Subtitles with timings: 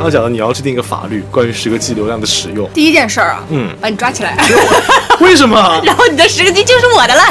[0.00, 2.66] 刚刚讲的你要制定一个法律，关于十个 G 流量的使用。
[2.72, 4.34] 第一件事儿啊，嗯，把你抓起来，
[5.20, 5.78] 为什么？
[5.84, 7.22] 然后你的十个 G 就是我的了。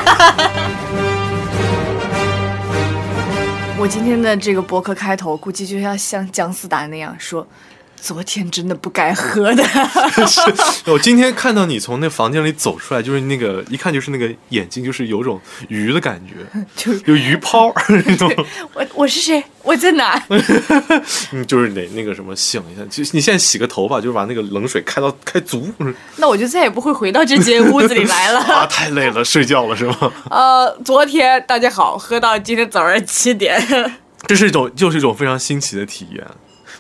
[3.76, 7.48] 我今天的这个博客开头，估计就要像姜思达那样说。
[8.02, 9.64] 昨天真的不该喝的。
[10.28, 10.42] 是
[10.86, 16.46] 我今天看到你从那房间里走出来，就是那个一看就是那个眼睛，就是有种鱼的感觉，
[16.76, 17.74] 就有鱼泡
[18.06, 18.32] 那种。
[18.74, 19.44] 我我是谁？
[19.64, 20.22] 我在哪？
[21.32, 25.72] 嗯，就是得那个什么醒一下，就你现在洗个头发，就是把那个冷水开到开足。
[26.16, 28.40] 那我就再也不会回到这间屋子里来了。
[28.54, 30.12] 啊，太累了，睡觉了是吗？
[30.32, 33.62] 呃，昨天大家好，喝到今天早上七点。
[34.28, 36.26] 这是一种，就是一种非常新奇的体验。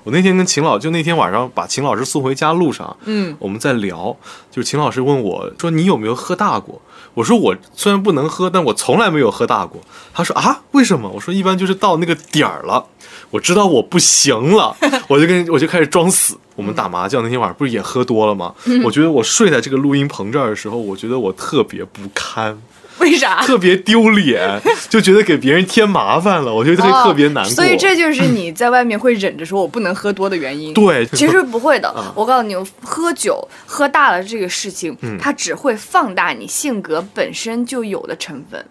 [0.09, 4.17] 我那天跟秦老，就那天晚上把秦老师送回家路上，嗯，我们在聊，
[4.49, 6.81] 就是秦老师问我说：“你有没有喝大过？”
[7.13, 9.79] 我说：“我虽然不能喝，但我从来没有喝大过。”
[10.11, 12.83] 他说：“啊，为什么？”我说：“一般就是到那个点儿了，
[13.29, 14.75] 我知道我不行了，
[15.07, 16.35] 我就跟我就开始装死。
[16.55, 18.55] 我们打麻将那天晚上不是也喝多了吗？
[18.83, 22.59] 我觉得我睡在这个录音棚这儿的时候，我觉得我特别不堪。”
[22.99, 23.41] 为啥？
[23.41, 27.53] 特别丢脸，就觉得给别人添麻烦了，我觉得会特别难过。
[27.53, 30.73] 所以这就是你在外面会忍着说我不能喝多的原因。
[30.73, 31.93] 对，其实不会的。
[32.15, 38.63] 我告诉你，喝酒喝大了这个事情，它只会放大你性格本身就有的成分。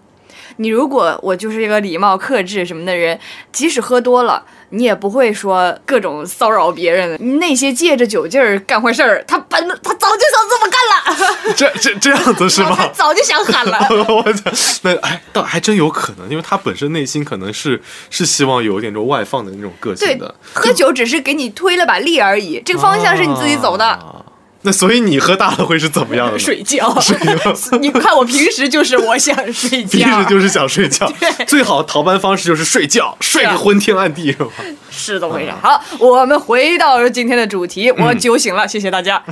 [0.61, 3.17] 你如果我就是一个礼貌克制什么的人，
[3.53, 7.39] 即使喝多了，你也不会说各种骚扰别人。
[7.39, 10.78] 那些借着酒劲儿干坏事儿，他本他早就想这么干了。
[11.57, 12.75] 这这这样子是吗？
[12.77, 13.79] 他早就想喊了。
[14.09, 14.51] 我操，
[14.83, 20.35] 那哎，倒还真有可能，因为他本身内心可能是是希望有一点这种外放的那种个性的。
[20.53, 24.25] 喝酒只是给你推了把力而已，这个方向是你自己走的。
[24.63, 26.39] 那所以你喝大了会是怎么样的？
[26.39, 26.99] 睡觉。
[27.01, 27.55] 睡觉。
[27.79, 29.99] 你看我平时就是我想睡觉。
[29.99, 31.11] 平时就是想睡觉。
[31.47, 34.51] 最好逃班方式就是睡觉，睡个昏天暗地，是吧？
[34.91, 35.53] 是这么回事。
[35.63, 39.23] 好，我们回到今天的主题，我酒醒了，谢谢大家。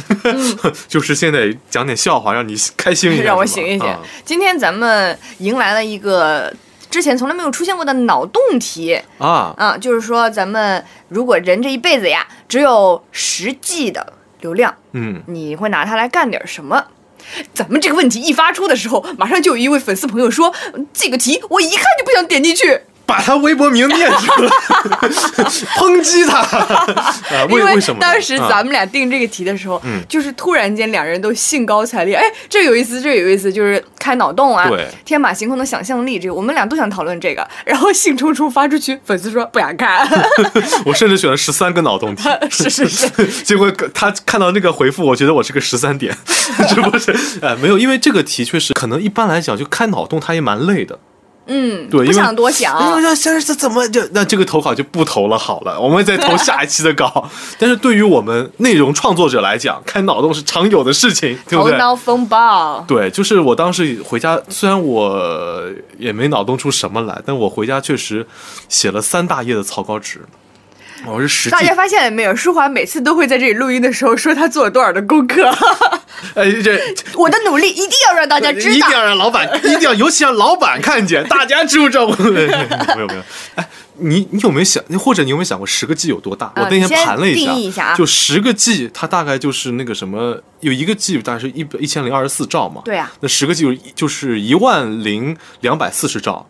[0.86, 3.96] 就是现在讲点笑话，让你开心一点，让我醒一醒。
[4.24, 6.54] 今天咱们迎来了一个
[6.88, 14.12] 之前从来没有出现过的脑洞题啊啊，就是说咱们如果人这一辈子呀，只有实际的。
[14.40, 16.86] 流量，嗯，你会拿它来干点什么？
[17.52, 20.54] 咱们这个问题一发出的时候，马上就有一位粉丝朋友说
[20.92, 24.50] ：“这个题我一看就不想点进去。”把他微博名念出来，
[25.78, 26.44] 抨击他。
[27.48, 28.00] 为为什么？
[28.00, 34.68] 当时咱们俩定这个题的时候，就是突然间两人都兴高采烈，哎，这有意思，这有意思，就是开脑洞啊，
[35.04, 40.06] 天马行空的想象力，这个我们俩都想讨论这个，然后兴冲冲发出去，粉丝说不想看。
[40.84, 43.08] 我甚至选了十三个脑洞题，是 是是，
[43.44, 46.12] 结果他看到那个回复，我觉得我是个十三点，
[46.68, 47.14] 是不是？
[47.40, 50.98] 哎，没有，因为这个题确实可能一般来讲就开脑洞，他也蛮累的。
[51.46, 52.76] 嗯，对，不想多想。
[52.76, 57.28] 哎呀，现在这怎么就那这个投稿就不投了，好了，我们再投 下一期的稿。
[57.58, 61.72] 但是对于我们内容创作者来讲，开脑洞是常有的事情，对不对？
[61.72, 62.84] 头脑风暴。
[62.88, 65.62] 对，就是我当时回家，虽然我
[65.98, 68.26] 也没脑洞出什么来，但我回家确实
[68.68, 70.22] 写了三大页的草稿纸。
[71.04, 72.34] 我是实大家发现了没有？
[72.34, 75.48] 舒华每次都会在这里录音的时候说他做了多少的功课。
[76.34, 76.80] 哎，这
[77.14, 82.06] 我的努力一定要让大家知道，一定要让老板，一定要尤其让老板看见，大家知不知道？
[82.18, 83.22] 没有没有。
[83.54, 83.68] 哎，
[83.98, 86.50] 你你有没有想，或者你有没有想过十个 G 有多大？
[86.56, 92.82] 我那天盘了一下，就十个 G，它大概就是那个什么，有一个 G 大概是一一千零二十四兆嘛。
[92.84, 96.46] 对啊，那十个 G 就是一万零两百四十兆。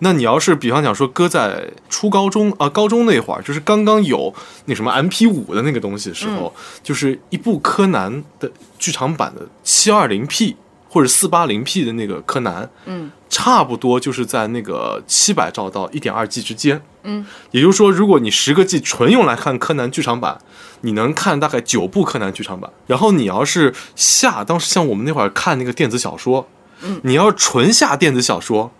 [0.00, 4.32] 那你要是比方讲说搁在初高中啊高中那会儿，就是刚刚有
[4.66, 10.56] 那什么 M P 五的那个东西的时候，就是一部柯南的剧场版的七二零 P
[10.88, 20.38] 或者四八零 P 的那个柯南，嗯，差不多就是在那个七百兆到一点二 G 之间，嗯，也就是说，如果你十个 G 纯用来看柯南剧场版，
[20.82, 26.48] 你能看大概九部柯南剧场版，然后你要是下当时像我们那会儿看那个电子小说，
[26.82, 28.70] 嗯，你要纯下电子小说。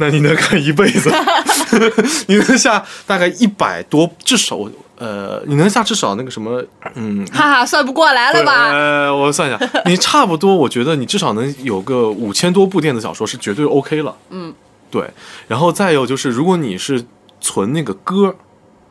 [0.00, 1.12] 那你能看一辈子？
[2.26, 4.58] 你能下大概一百多，至少
[4.96, 6.62] 呃，你能下至少那个什么，
[6.94, 8.70] 嗯，哈哈，算不过来了吧？
[8.72, 14.16] 呃，我算一下，你差不多，我觉得你至少能有个五千多部电子小说是绝对 OK 了。
[14.30, 14.52] 嗯，
[14.90, 15.08] 对。
[15.46, 17.04] 然后再有就是，如果你是
[17.40, 18.34] 存那个歌，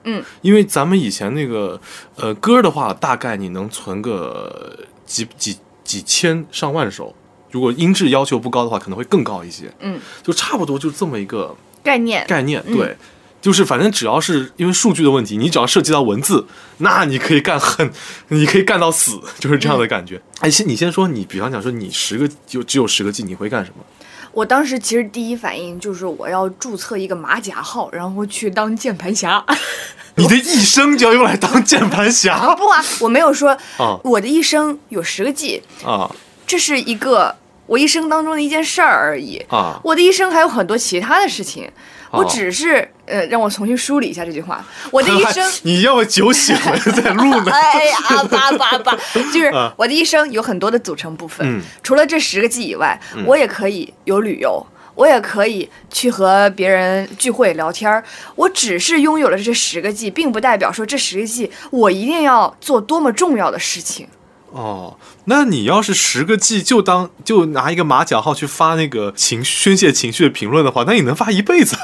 [0.03, 1.79] 嗯，因为咱们以前那个
[2.15, 7.13] 呃歌的话，大概你能存个几几几千上万首。
[7.51, 9.71] 如果音质要求不高的话，可能会更高一些。
[9.79, 12.25] 嗯，就差不多就这么一个概念。
[12.27, 12.95] 概念对，
[13.41, 16.45] 就是反正只要是因为数据的问题，你只要涉及到文字，
[16.77, 17.91] 那你可以干很，
[18.29, 20.21] 你可以干到死，就是这样的感觉。
[20.39, 23.83] 哎，先你先说，你比方讲说你十个就只有十个 G，你会干什么？
[24.31, 29.43] 我当时其实第一反应就是我要注册一个马甲号，然后去当键盘侠。
[30.15, 36.13] 你的一生就要用来当键盘侠 不啊，我没有说啊我的一生有十个 G，啊
[36.49, 37.35] 这是一个
[37.67, 39.37] 我一生当中的一件事儿而已。
[39.49, 39.79] 啊！
[39.83, 41.69] 我的一生还有很多其他的事情，
[42.09, 44.65] 我哦只是呃，让我重新梳理一下这句话。
[44.89, 47.51] 我的一生， 你要么酒醒了再录呢？
[47.53, 47.97] 哎呀，
[48.31, 48.97] 叭叭叭，
[49.31, 51.45] 就是啊我的一生有很多的组成部分。
[51.47, 54.65] 嗯除了这十个 G 以外，我也可以有旅游。
[54.95, 58.03] 我也可以去和别人聚会聊天儿，
[58.35, 64.09] 我只是拥有了这十个 G，并不代表说这十个 G 我一定要做多么重要的事情。
[64.51, 71.75] 哦，那你要是十个 G 就当就拿一个马甲号去发那个情宣泄情绪的评论的话，那你能发一辈子。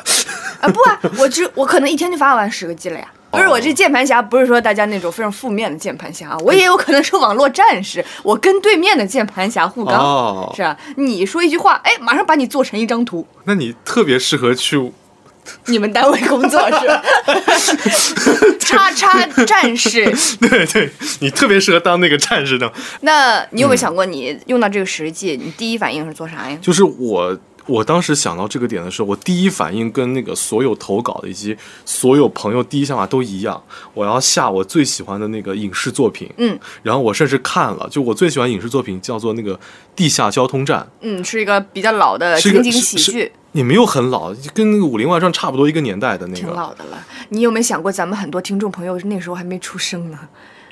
[0.61, 3.07] 啊不啊，我只我可能一天就发完十个 G 了呀。
[3.35, 10.77] 不是我这键盘侠，不是说大家那种非常负面的键盘侠啊，我也有可能是网络战士，我跟对面的键盘侠互刚，哦是啊？
[10.95, 14.91] 你说一句话，哎，马上把你做成一张图，那你特别适合去
[15.67, 17.03] 你们单位工作是吧？
[18.59, 20.05] 叉叉战士，
[20.41, 20.89] 对对，
[21.19, 22.71] 你特别适合当那个战士的。
[23.01, 26.57] 那你有没有想过，你用到这个实际，你第一反应是做啥呀？
[26.61, 27.37] 就是我，
[27.67, 31.55] 我当时想到这个点的时候，我第一反应跟那个所有投稿的以及
[31.85, 33.61] 所有朋友第一想法都一样，
[33.93, 36.29] 我要下我最喜欢的那个影视作品。
[36.37, 39.55] 嗯然后我甚至看了，就我最喜欢影视作品叫做那个
[39.95, 46.53] 《地下交通站嗯，是一个比较老的情景喜是剧，》，也没有很老，跟《武林外传》差不多一个年代的那个挺。
[46.53, 46.97] 老的了。
[47.29, 50.19] 你有没有想过，咱们很多听众朋友那时候还没出生呢？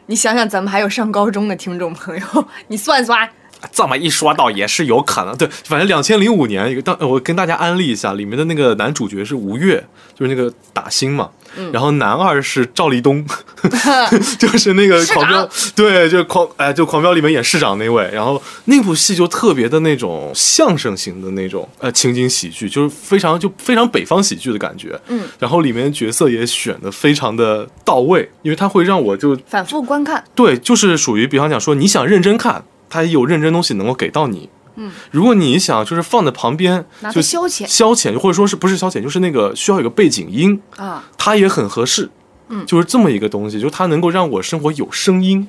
[0.07, 3.29] 你想想，咱们还有上高中的听众朋友， 你算算。
[3.71, 5.35] 这么一说，倒也是有可能。
[5.37, 9.83] 对，反正两千零五年，一个当我跟大家安利一下，里面的那个男主角是吴越，
[10.15, 11.29] 就是那个打星嘛。
[11.55, 13.23] 嗯然后男二是赵立东，
[14.39, 18.09] 就是那个狂飙，对，就狂哎，就狂飙里面演市长那位。
[18.11, 24.99] 然后那部戏就特别的那种相声型的那种呃情景喜剧，就是非常就非常北方喜剧的感觉。
[25.09, 32.63] 嗯，然后里面角色也选的非常的到位，因为它会让我就反复观看，对，就是属于比方讲说，你想认真看，
[32.93, 34.49] 它也有认真东西能够给到你。
[34.75, 41.03] 嗯，如果你想就是放在旁边，就消遣消遣，或者说是不是消遣，就是那个需要有个背景音，啊。
[41.17, 42.09] 它也很合适。
[42.49, 45.47] 嗯就是这么一个东西，就是它能够让我生活有声音。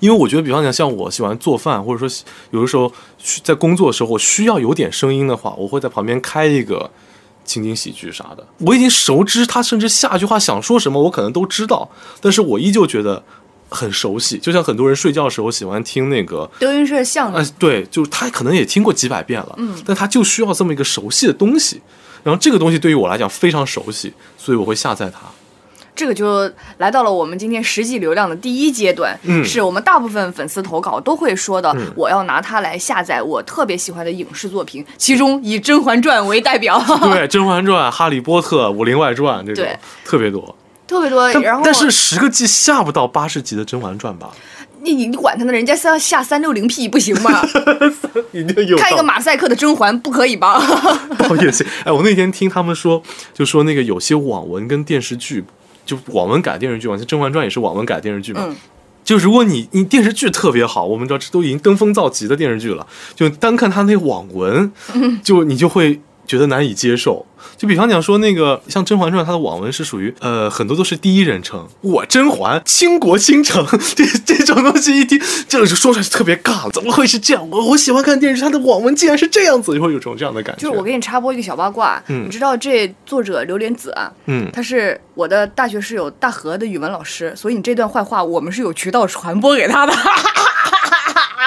[0.00, 2.90] 因为我觉得，比方讲，像我喜欢做饭，或者说有的时候
[3.42, 6.90] 在工作的时候，我需要有点声音的话，我会在旁边开一个
[7.44, 8.46] 情景喜剧啥的。
[8.58, 11.90] 我已经熟知他，甚至下句话想说什么，我可能都知道，
[12.20, 13.22] 但是我依旧觉得
[13.74, 14.38] 很熟悉。
[14.38, 21.82] 就像很多人睡觉的时候喜欢听那个德云社相啊、声，对，就是他可能也听过几百遍了，嗯但他就需要这么一个熟悉的东西。
[22.22, 25.18] 然后这个东西对于我来讲非常熟悉，所以我会下载它。
[25.96, 39.64] 这个就来到了我们今天实际流量的第一阶段，嗯是我们大部分粉丝投稿都会说的，我要拿它来下载我特别喜欢的影视作品，其中以《甄嬛传》为代表，对，《甄嬛传》《哈利波特》《武林外传》这种
[40.04, 40.56] 特别多，
[40.86, 41.32] 特别多。
[41.32, 44.30] 但然后，但是十个 G 下不到八十集的《甄嬛传》吧？
[44.82, 47.42] 你你你管他呢，人家是要下三六零 P 不行吗？
[48.32, 50.60] 一定有看一个马赛克的甄嬛不可以吧？
[51.28, 51.66] 哦也行。
[51.84, 53.02] 哎，我那天听他们说，
[53.32, 55.42] 就说那个有些网文跟电视剧，
[55.86, 58.42] 就网文改电视剧嘛，像《甄嬛传》也是网文改电视剧嘛。
[58.44, 58.56] 嗯
[59.04, 64.72] 就如果你你电视剧特别好，我们知道这都已经登峰造极的电视剧了，就单看它那网文，
[65.22, 67.26] 就你就会觉得难以接受。
[67.56, 73.64] 就比方讲说那个像《甄嬛传》，它的网文是属于呃很多都是第一人称，我甄嬛倾国倾城
[73.94, 77.48] 这这种东西一听，这个就说出来就特别尬，怎么会是这样？
[77.50, 80.62] 我我喜欢看电视剧，它的网文竟然是这样子，就会有种这样的感觉。
[80.62, 89.92] 就是我给你插播一个小八卦，嗯你知道这作者榴莲子啊，嗯他是我的大学室友大河的语文老师，所以你这段坏话我们是有渠道传播给他的。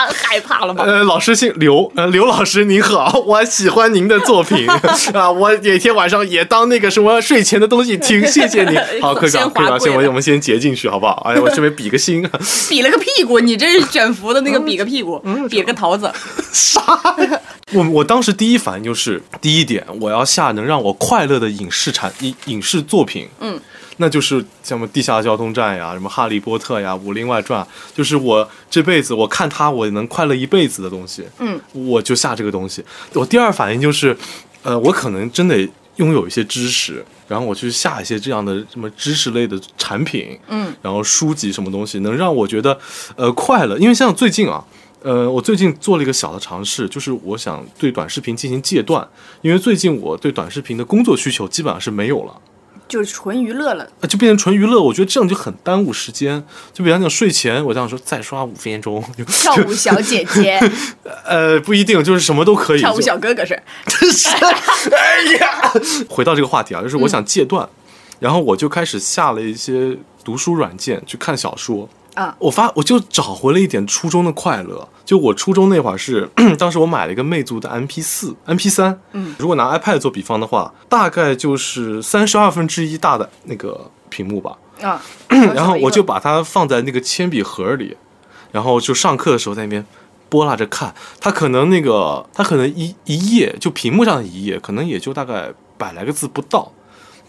[0.06, 0.84] 害怕了吗？
[0.86, 4.70] 呃，老师姓刘，呃，刘老师您好，我喜欢您的作品
[5.13, 8.80] 啊，我每天晚上也当那个什么睡前的东西听，谢谢您。
[9.01, 11.24] 好，科长，科长，先我我们先截进去好不好？
[11.25, 12.27] 哎呀，我这边比个心，
[12.70, 16.12] 比了个屁股，你这是卷福的那个比个屁股，嗯比了个桃子。
[16.51, 16.82] 啥
[17.30, 17.39] 呀？
[17.74, 23.60] 我我当时第一反应就是，第一点，我要下能让我快乐的影视产影影视作品，嗯，
[23.98, 27.63] 那就是像什么《地下交通站》呀，什么《哈利波特》呀，《武林外传》，
[27.96, 32.84] 就是我这辈子我看它我能快乐一辈子的东西，嗯，我就下这个东西。
[33.13, 34.16] 我第二反应就是，
[34.63, 42.77] 呃，我可能真得拥有一些知识，然后我去下一些这样的什么知识类的产品，嗯，然后书籍什么东西能让我觉得
[43.16, 44.63] 呃快乐，因为像最近啊。
[45.04, 49.08] 呃，我最近做了一个小的尝试，就是我想对短视频进行戒断，
[49.44, 52.34] 因为最近我对短视频的工作需求基本上是没有了。
[52.88, 53.88] 就是纯娱乐了。
[54.01, 56.44] 呃，就变成纯娱乐，我觉得这样就很耽误时间。
[56.74, 60.60] 就比方讲睡前，我这样说再刷五分钟，就 跳舞小姐姐，
[61.25, 62.79] 呃不一定，就是什么都可以。
[62.79, 63.62] 跳舞小哥哥是。
[63.88, 64.29] 真是，
[64.94, 65.74] 哎呀，
[66.10, 67.67] 回到这个话题啊，就是我想戒断，
[68.20, 71.88] 然后我就开始下了一些读书软件去看小说。
[72.13, 74.88] 啊我发我就找回了一点初中的快乐。
[75.08, 84.58] 就我初中那会儿是， 当时我买了一个魅族的 MP 四、MP 三，嗯，如果拿 iPad 做比方的话，大概就是三十二分之一大的那个屏幕吧。
[84.82, 85.02] 啊，
[85.56, 87.96] 然后我就把它放在那个铅笔盒里，
[88.52, 89.86] 然后就上课的时候在那边
[90.28, 90.94] 拨拉着看。
[91.22, 95.48] 它可能那个，它可能一一页就屏幕上的一页，可能也就大概
[95.78, 96.70] 百来个字不到，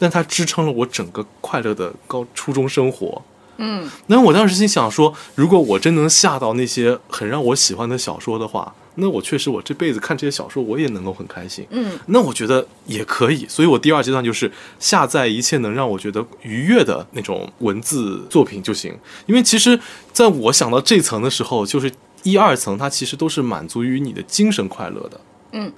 [0.01, 3.23] 但它支撑了我整个快乐的高初中生活。
[3.59, 11.67] 嗯，那我当时心想说，如果我真能下到那些很让我喜欢的小说的话，那我确实我这辈子看这些小说我也能够很开心。
[11.71, 14.51] 嗯，那我觉得也可以，所以我第二阶段就是
[14.81, 18.97] 下载一切能让我觉得愉悦的那种文字作品就行。
[19.27, 19.79] 因为其实
[20.13, 25.21] 在我想到这层的时候，就是一二层它其实都是满足于你的精神快乐的。
[25.53, 25.73] 嗯。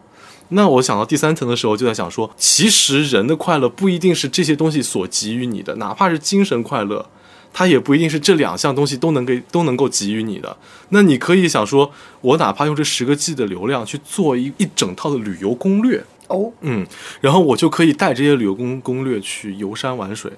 [0.52, 7.08] 那我想到第三层的时候，就在想说，其实人的快乐不一定是这些东西所给予你的，哪怕是精神快乐，
[7.52, 10.57] 它也不一定是这两项东西都能给都能够给予你的。
[10.90, 11.90] 那你可以想说，
[12.21, 16.87] 我哪怕用这十个 G 的流量去做一一整套的旅游攻略，哦，嗯，
[17.21, 20.30] 然后我就可以带这些旅游攻攻略去游山玩水，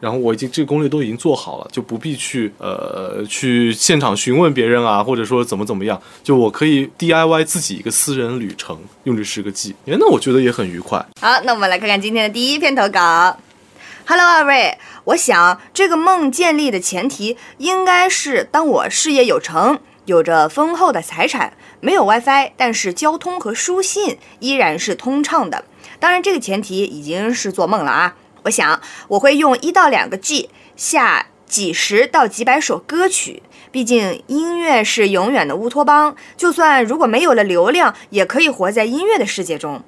[0.00, 11.04] 然后我已经这个攻略都已经做好了，就不必去呃去现场询问别人啊，或者说怎么怎么样，就我可以 DIY 自己一个私人旅程，用这十个 G，哎，那我觉得也很愉快。
[11.20, 13.36] 好，那我们来看看今天的第一篇投稿。
[14.08, 25.64] Hello，二位，我想这个梦建立的前提应该是，当我事业有成，有着丰厚的财产，没有 WiFi，但是交通和书信依然是通畅的。
[26.00, 28.16] 当然，这个前提已经是做梦了啊。
[28.44, 39.84] 我想我会用一到两个 G 下几十到几百首歌曲，毕竟音乐是永远的乌托邦，就算如果没有了流量，也可以活在音乐的世界中。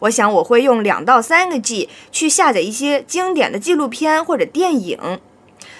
[0.00, 5.20] 我想我会用两到三个 G 去下载一些经典的纪录片或者电影，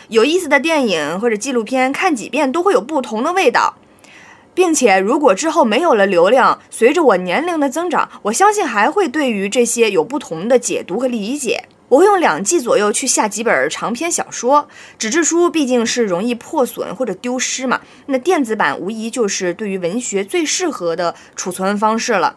[0.09, 3.77] 有意思的电影或者纪录片，看几遍都会有不同的味道。
[4.55, 11.69] 并且，如果之后没有了流量，随着我年龄的增长，我相信还会对于这些有不同的解读和理解。
[11.89, 22.35] 我会用两 G 左右去下几本长篇小说，纸质书毕竟是容易破损或者丢失嘛，那电子版无疑就是对于文学最适合的储存方式了。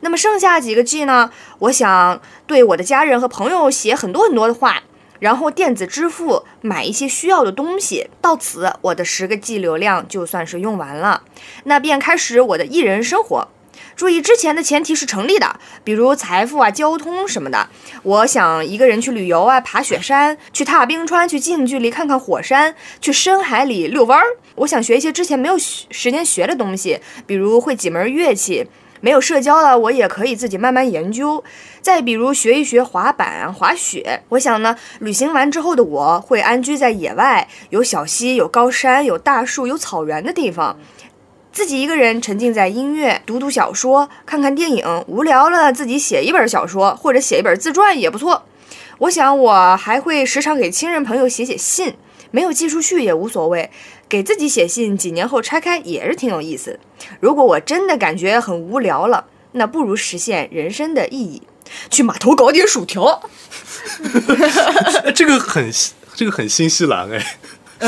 [0.00, 1.30] 那么剩下几个 G 呢？
[1.58, 4.82] 我想对我的家人和朋友写很多很多的话，
[5.20, 8.08] 然后电子支付买一些需要的东西。
[8.20, 11.22] 到此，我的十个 G 流量就算是用完了，
[11.64, 13.48] 那便开始我的艺人生活。
[13.96, 17.68] 注意，之前的前提是成立的，比如财富啊、交通什么的。
[18.02, 24.24] 我想一个人去旅游啊，爬雪山，去踏冰川，去近距离看看火山，去深海里遛弯儿。
[24.56, 28.66] 我想学一些之前没有时间学的东西，比如会几门乐器。
[29.04, 31.44] 没有社交了，我也可以自己慢慢研究。
[31.82, 34.22] 再比如学一学滑板、滑雪。
[34.30, 40.78] 我想呢，旅行完之后的我会安居在野外，有小溪、有高山、有大树、有草原的地方，
[41.52, 45.04] 自己一个人沉浸在音乐，读读小说，看看电影。
[45.06, 48.44] 无聊了，自己写一本小说或者写一本自传也不错。
[49.00, 51.94] 我想我还会时常给亲人朋友写写信，
[52.34, 53.70] 没有寄出去也无所谓。
[54.08, 56.80] 给自己写信，几年后拆开也是挺有意思。
[57.20, 61.42] 如果我真的感觉很无聊了，那不如实现人生的意义，
[61.88, 63.22] 去码头搞点薯条。
[65.14, 65.72] 这个很
[66.14, 67.36] 这个很新西兰哎，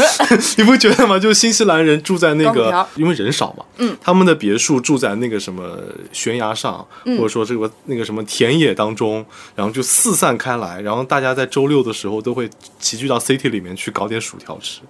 [0.59, 1.19] 你不觉得吗？
[1.19, 5.79] 就新西兰人住在那个因为人少嘛，嗯，他们的别墅住在那个什么
[6.13, 9.25] 悬崖上，嗯或者说这个那个什么田野当中，
[9.55, 12.49] 然后就四散开来，然后大家在周六的时候都会
[12.79, 14.81] 齐聚到 city 里面去搞点薯条吃，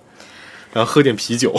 [0.73, 1.55] 然后喝点啤酒。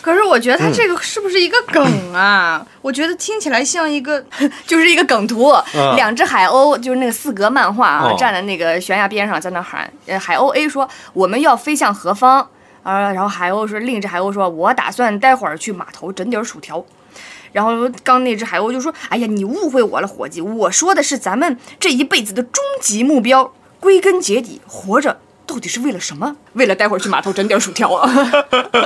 [0.00, 1.82] 可是我觉得他这个是不是一个梗
[2.14, 2.64] 啊？
[2.82, 4.24] 我觉得听起来像一个，
[4.66, 5.52] 就是一个梗图。
[5.96, 9.90] 两只海鸥就是那个四格漫画啊，哦站在那个悬崖边上，在那喊。
[10.06, 12.48] 呃，海鸥 A 说我们要飞向何方？
[12.82, 16.84] 啊，然后海鸥说，另一只海鸥说，我打算待会儿去码头整点薯条。
[17.52, 17.70] 然后
[18.02, 26.34] 刚那只海鸥就说：“哎呀，你误会我了，伙计，我说的是咱们这一辈子的终极目标，归根结底，活着到底是为了什么？
[26.54, 28.10] 为了待会儿去码头整点薯条啊！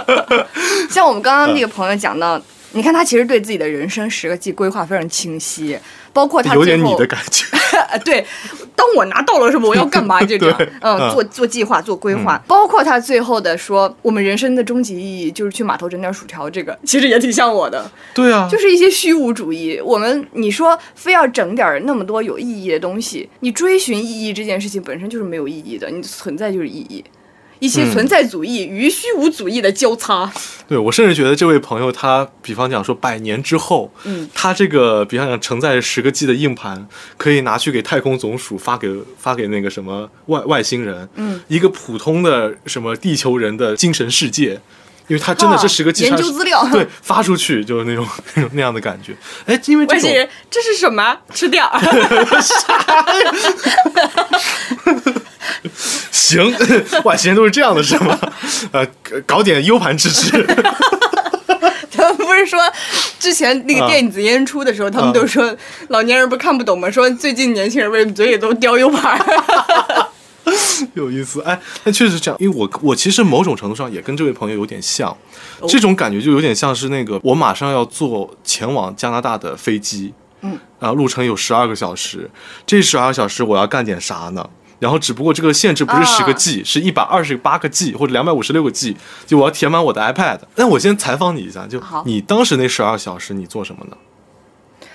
[0.90, 2.40] 像我们刚刚那个朋友讲到，
[2.72, 5.78] 你看他其实对自己的人生十个计规划非常清晰，
[6.18, 7.46] 包括他有点最后你的感觉，
[8.04, 8.26] 对，
[8.74, 10.20] 当我拿到了什么，我要干嘛？
[10.20, 11.10] 这种， 嗯，嗯。
[11.12, 19.80] 做做计划，做规划，包括他最后的说，我们人生的终极意义就是去码头整点薯条，这个 其实也挺像我的，对啊，就是一些虚无主义。
[19.84, 27.04] 我们你说非要整点儿那么多有意义的东西，你追寻意义这件事情本身就是没有意义的，你存在就是意义。
[27.58, 30.30] 一些存在主义与虚无主义的交叉。
[30.66, 36.86] 对我甚至觉得这位朋友他，比方讲说百年之后，嗯，他这个比方讲承载十个 G 的硬盘，
[37.16, 38.88] 可以拿去给太空总署发给
[39.18, 44.60] 发给那个什么外外星人，嗯，一个普通的什么地球人的精神世界。
[45.06, 49.16] 因为他真的这十个 G 研究资料对发出去就是那种 那种那样的感觉。
[49.46, 51.16] 哎，因为这星人这是什么？
[51.32, 51.66] 吃掉。
[56.10, 56.54] 行，
[57.04, 58.18] 外星人都是这样的，是吗？
[58.72, 58.86] 呃，
[59.26, 60.46] 搞点 U 盘支持。
[61.90, 62.60] 他们不是说
[63.18, 65.56] 之前那个电子烟出的时候，他们都说
[65.88, 66.90] 老年人不看不懂吗？
[66.90, 69.20] 说最近年轻人为什么嘴里都叼 U 盘？
[70.94, 75.14] 有意思，哎，那确实这样，因为我我其实某种程度上也跟这位朋友有点像，
[75.68, 82.30] 这种感觉就有点像是那个我马上要坐前往加拿大的飞机，嗯，然后路程有十二个小时，
[82.64, 84.48] 这十二个小时我要干点啥呢？
[84.78, 90.40] 然后只不过这个限制不是十个 G，、是一百二十八个 G 或者两百五十六个 G，就我要填满我的 iPad。
[90.56, 93.96] 那我先采访你一下，就你当时那十二小时你做什么呢？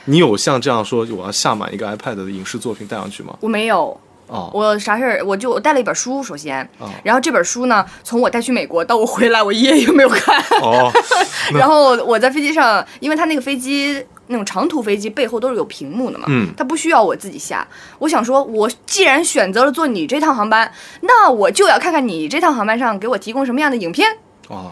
[0.06, 3.38] 你有像这样说我要下满一个 iPad 的影视作品带上去吗？
[3.40, 5.24] 我没有，哦，我啥事儿？
[5.26, 10.40] 我就我带了一本书，首先，哦然后这本书呢，从我带去美国到我回来，我一页也没有看。
[10.62, 10.92] 哦，
[11.54, 17.68] 然后我在飞机上，因为他那个飞机那种长途飞机背后都是有屏幕的嘛，嗯它不需要我自己下。
[18.00, 24.08] 我想说，我既然选择了坐你这趟航班，那我就要看看你这趟航班上给我提供什么样的影片。
[24.48, 24.72] 哦，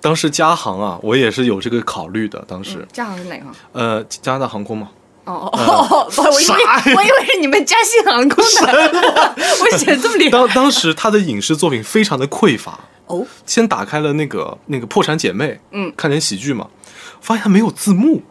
[0.00, 2.44] 当时加航啊，我也是有这个考虑的。
[2.46, 3.44] 当时，加航是哪个？
[3.72, 4.90] 呃，加拿大航空嘛，
[5.26, 10.30] 哦哦我以为我以为是你们嘉兴航空的， 我写这么厉害。
[10.30, 16.68] 当当时他的影视作品非常的匮乏，哦，先打开了那个那个《破产姐妹》，嗯看点喜剧嘛，
[17.20, 18.22] 发现它没有字幕。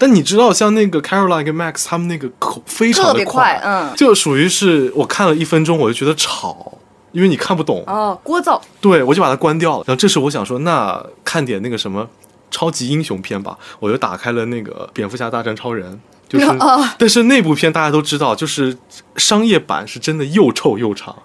[0.00, 6.78] 但你知道，像那个 Caroline 跟 Max 他们那个口非常的特别快嗯就属于是我看了一分钟我就觉得吵，
[7.10, 8.60] 因为你看不懂，哦，聒噪。
[8.80, 9.84] 对我就把它关掉了。
[9.86, 12.08] 然后这时我想说，那看点那个什么
[12.50, 16.00] 超级英雄片吧，我就打开了那个蝙蝠侠大战超人。
[16.28, 18.76] 就是， 啊但是那部片大家都知道，就是
[19.16, 21.16] 商业版是真的又臭又长。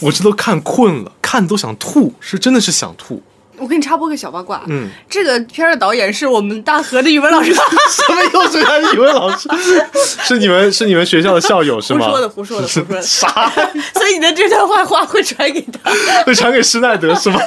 [0.00, 3.22] 我这都看困了，看都想吐，是真的是想吐。
[3.62, 7.54] 我给你插播个小八卦，嗯，这个片儿的导演是我们大河的语文老师。
[7.54, 9.48] 什么又是他语文老师？
[10.24, 12.06] 是你们是你们学校的校友是吗？
[12.06, 13.00] 胡说的，胡说的，胡说的。
[13.02, 13.28] 啥？
[13.94, 15.92] 所以你的这段坏话会传给他。
[16.24, 17.38] 会传给施耐德是吗？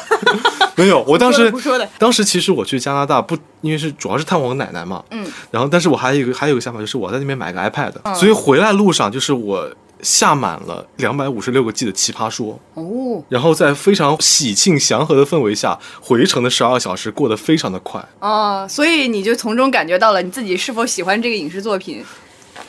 [0.76, 9.70] 没有，我当时胡说的当时其实我去加拿大不，因为是主要是探望我奶奶嘛，嗯，然后但是我还有一个还有一个想法，就是我在那边买个 iPad，、所以回来路上就是我
[10.06, 18.08] 下满了两百五十六个 G 的奇葩说，哦然后在非常喜庆祥和的氛围下，回程的十二小时过得非常的快。
[18.20, 22.06] 哦，所以你就从中感觉到了你自己是否喜欢这个影视作品。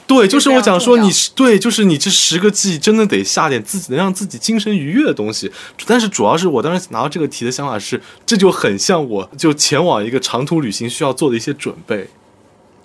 [0.07, 5.53] 对，就是我讲说你对，就是你这十个 G 真的得下点自己能让自己精神愉悦的东西。
[5.87, 12.09] 但是主要是我当时拿到这个题的想法是，这就很像我就前往一个长途旅行需要做的一些准备。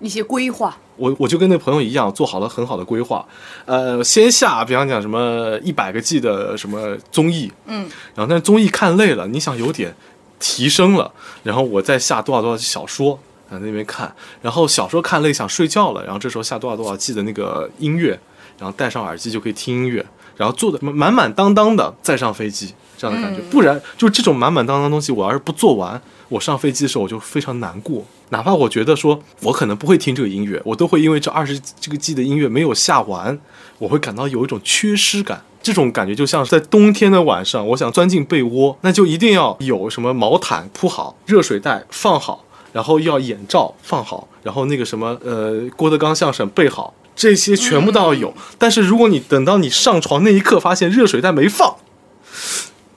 [0.00, 3.26] 一些规划，我我就跟那朋友一样，做好了很好的规划。
[3.64, 9.92] 呃，先下，比方讲什么一百个 G 的什么综艺，嗯，然后但是综艺看累了，你想有点
[10.38, 11.10] 提升了，
[11.42, 13.18] 然后我再下多少多少小说，
[13.50, 18.18] 在那边看，然后小说看累想睡觉了，然后这时候下多少多少 G 的那个音乐，
[18.58, 23.40] 然后戴上耳机就可以听音乐，然后做的满满当当的再上飞机，这样的感觉。
[23.40, 26.00] 嗯不然就这种满满当当的东西，我要是不做完，
[26.32, 28.02] 我上飞机的时候我就非常难过。
[28.30, 33.38] 哪怕我觉得说我可能不会听这个音乐，我都会因为这二十这个 G 的音乐没有下完，
[33.78, 35.44] 我会感到有一种缺失感。
[35.62, 48.34] 这种感觉就像是在冬天的晚上，我想钻进被窝，那就一定要有什么毛毯铺好，热水袋放好，然后要眼罩放好，然后那个什么呃郭德纲相声备好，这些全部都要有。
[48.58, 51.76] 但是如果你等到你上床那一刻发现热水袋没放，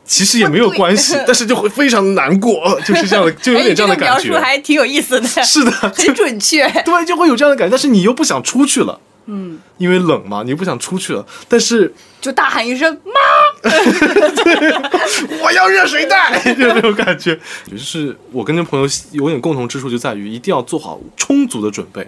[0.06, 4.32] 其实也没有关系，但是就会非常难过， 就是这样的，就有哎，点这样的感觉。
[4.32, 6.68] 述还挺有意思的，是的，很准确。
[6.86, 13.70] 对，就会有这样的感觉，但是你又不想出去了，嗯，因为冷嘛，你又不想出去了，但是就大喊一声“妈
[15.41, 17.38] 我要热水袋，就这种感觉。
[17.70, 22.08] 就是我跟这朋友有点共同之处，就在于一定要做好充足的准备。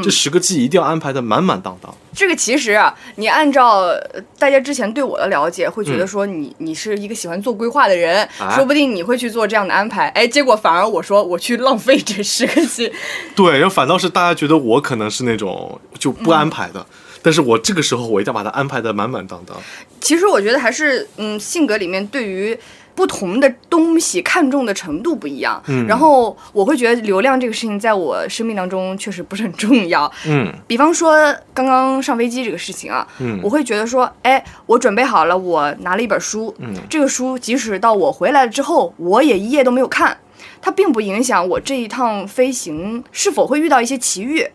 [0.00, 1.92] 这十个 G 一定要安排的满满当当。”。
[2.14, 10.08] 这个其实啊，你按照呃大家之前对我的了解，会觉得嗯说你、你是一个喜欢做规划的人，啊说不定你会去做这样的安排。
[10.08, 12.92] 哎，结果反而我说我去浪费这十个 G，
[13.34, 16.84] 对，然后反倒是大家觉得我可能是那种就不安排的。
[17.24, 19.56] 但是我这个时候我一定要把它安排的满满当当。
[20.00, 22.58] 其实我觉得还是嗯，性格里面对于
[22.94, 25.62] 不同的东西看重的程度不一样。
[25.68, 25.86] 嗯。
[25.86, 30.10] 然后我会觉得流量这个事情在我生命当中确实不是很重要。
[30.26, 30.52] 嗯。
[30.66, 31.14] 比方说
[31.54, 33.40] 刚刚上飞机这个事情啊，嗯。
[33.42, 36.74] 我会觉得说，哎，我准备好了，我拿了一本书，嗯。
[36.88, 40.18] 这个书即使到我回来了之后，我也一页都没有看，
[40.60, 44.46] 它并不影响我这一趟飞行是否会遇到一些奇遇，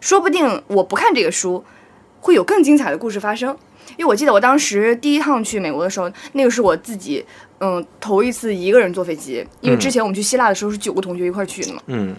[0.00, 1.64] 说不定我不看这个书，
[2.20, 3.56] 会有更精彩的故事发生。
[3.96, 7.24] 因为我记得我当时第一趟去美国的时候，那个是我自己，
[7.60, 9.46] 嗯，头一次一个人坐飞机。
[9.60, 12.14] 因为之前我们去希腊的时候是九个同学一块儿去的嘛，嗯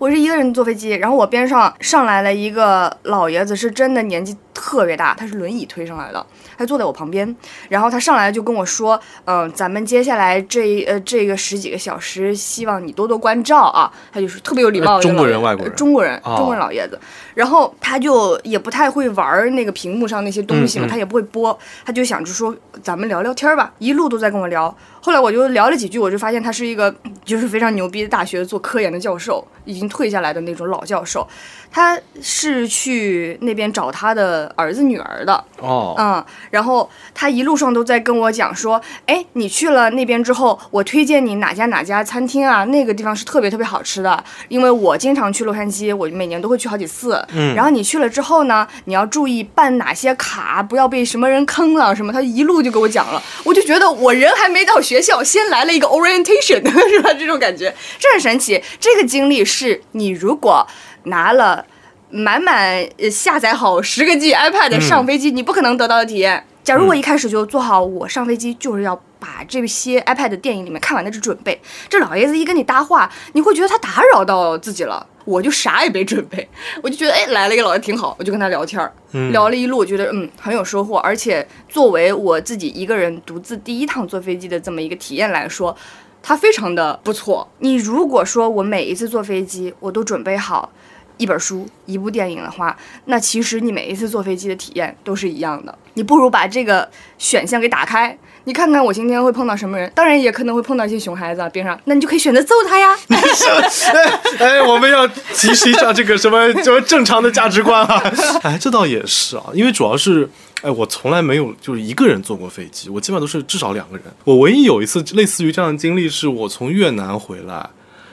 [0.00, 6.24] 我是一个人坐飞机，然后我边上上来了一个老爷子，是真的年纪特别大，他是轮椅推上来的，
[6.56, 7.36] 他坐在我旁边，
[7.68, 16.98] 然后他上来就跟我说，嗯、咱们接下来这呃这个十几个小时，希望你多多关照啊，他就是特别有礼貌中国人外国人呃中国人，哦中国人老爷子，
[17.34, 20.90] 然后他就也不太会玩那个屏幕上那些东西嘛，嗯嗯。
[20.90, 24.74] 他也不会播，他就想着说咱们聊聊天吧，一路都在跟我聊。
[25.02, 31.28] 后来我就聊了几句，我就发现他是一个就是非常牛逼的大学做科研的教授，已经退下来的那种老教授。
[31.72, 47.24] 他是去那边找他的儿子女儿的，哦嗯，然后他一路上都在跟我讲说，哎，你去了那边之后，我推荐你哪家哪家餐厅啊，那个地方是特别特别好吃的，因为我经常去洛杉矶，我每年都会去好几次。
[47.32, 57.14] 嗯然后你去了之后呢，你要注意办哪些卡，不要被什么人坑了什么，他一路就给我讲了，我就觉得我人还没到学校，先来了一个 orientation， 是吧？
[57.14, 58.60] 这种感觉，这很神奇。
[58.80, 60.66] 这个经历是你如果
[61.04, 61.66] 拿了。
[62.12, 66.44] 满满呃下载好十个 G iPad 上飞机，你不可能得到的体验。
[66.64, 75.06] 假如我一开始就做好我上飞机就是要把这些 iPad 电影里面看完的这准备，这老爷子一跟你搭话，你会觉得他打扰到自己了。
[75.26, 76.48] 我就啥也没准备，
[76.82, 78.92] 我就觉得哎来了一个老爷挺好，我就跟他聊天儿，
[79.30, 80.96] 聊了一路，我觉得嗯很有收获。
[80.98, 85.76] 而且作为我自己一个人独自第一趟坐飞机的这么一个体验来说，
[86.22, 87.48] 它非常的不错。
[87.58, 90.70] 你如果说我每一次坐飞机我都准备好。
[91.16, 95.78] 一本书、一部电影的话，那其实你每一次坐飞机的体验都是一样的。
[95.92, 102.96] 你不如把这个选项给打开，你看看我今天会碰到什么人，当然也可能会碰到一些熊孩子啊边上，那你就可以选择揍他呀。
[104.40, 108.02] 哎，我们要提示一下这个什么什么正常的价值观啊！
[108.40, 110.26] 哎，这倒也是啊，因为主要是，
[110.62, 114.06] 哎，我从来没有就是一个人坐过飞机，我基本上都是至少两个人。
[114.24, 117.68] 我唯一有一次类似于这样的经历，是我从越南回来，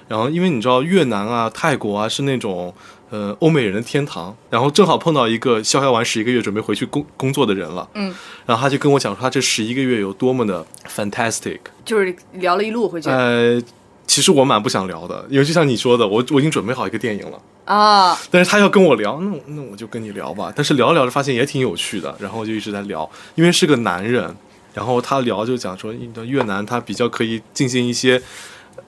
[0.07, 2.73] 然后因为你知道越南啊、泰国啊是那种
[3.09, 8.13] 呃欧美人的天堂，然后正好碰到一个逍遥完十一个月准备回去工工作的人了，嗯，
[8.45, 13.61] 然后他就跟我讲说他这十一个月有多么的 fantastic，就是聊了一路回去呃。
[14.09, 20.53] 其实我蛮不想聊的，因为就像你说的，我我已经准备好一个电影了，啊，但是他要跟我聊，那那我就跟你聊吧。
[20.55, 24.33] 但是聊聊着发现也挺有趣的，然后就一直在聊，因为是个男人，
[24.73, 25.93] 然后他聊就讲说，
[26.25, 28.21] 越南他比较可以进行一些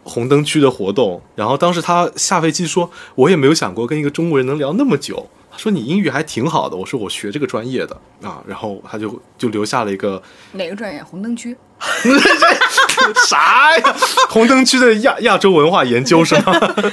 [0.03, 1.21] 红灯区的活动。
[1.35, 5.29] 然后当时他下飞机说，我也没有想过跟一个中国人能聊那么久。
[5.51, 10.21] 他说你英语还挺好的，我说我学这个专业的啊，然后他就就留下了一个
[10.53, 11.03] 哪个专业？
[11.03, 11.55] 红灯区。
[13.27, 13.95] 啥呀？
[14.29, 16.37] 红灯区的亚亚洲文化研究生，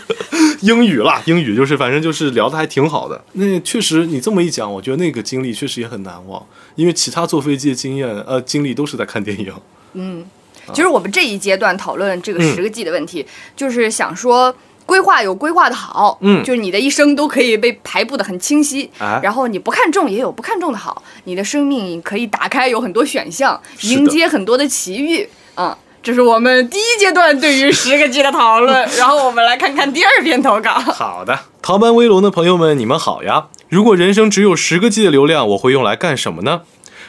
[0.63, 3.25] 英语啦，英语就是反正就是聊的还挺好的。
[3.33, 6.45] 那确实你这么一讲，我觉得那个经历确实也很难忘，
[6.77, 9.53] 因为其他坐飞机的经验呃经历都是在看电影。
[9.95, 10.25] 嗯
[10.73, 14.55] 其实我们这一阶段讨论这个嗯十个 G 的问题，就是想说。
[14.87, 30.71] 规划有规划的好，嗯就是你的一生都可以被排布的很清晰，啊然后你不看重也有不看重的好，你的生命可以打开有很多选项，迎接很多的奇遇，啊、这是我们第一阶段对于十个 G 的讨论， 然后我们来看看第二篇投稿。
[30.73, 33.47] 好的，逃班威龙的朋友们，你们好呀！
[33.69, 36.61] 如果人生只有十个 G 的流量，我会用来干什么呢？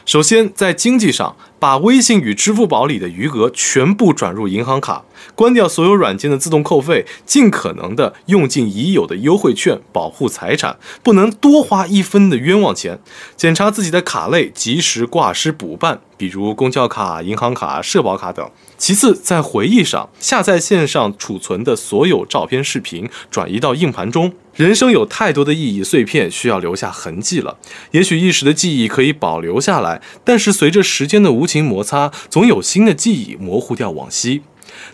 [0.08, 5.04] 首先，在经济上，把微信与支付宝里的余额全部转入银行卡，
[5.36, 12.98] 关掉所有软件的自动扣费，尽可能的用尽已有的优惠券保护财产，不能多花一分的冤枉钱。
[13.36, 18.50] 检查自己的卡类，及时挂失补办，比如公交卡、银行卡、社保卡等。
[18.78, 24.32] 其次，在回忆上，下载线上储存的所有照片、视频转移到硬盘中。
[24.56, 27.58] 人生有太多的意义碎片需要留下痕迹了。
[27.92, 34.42] 也许一时的记忆可以保留下来，但是随着时间的无情摩擦，总有新的记忆模糊掉往昔。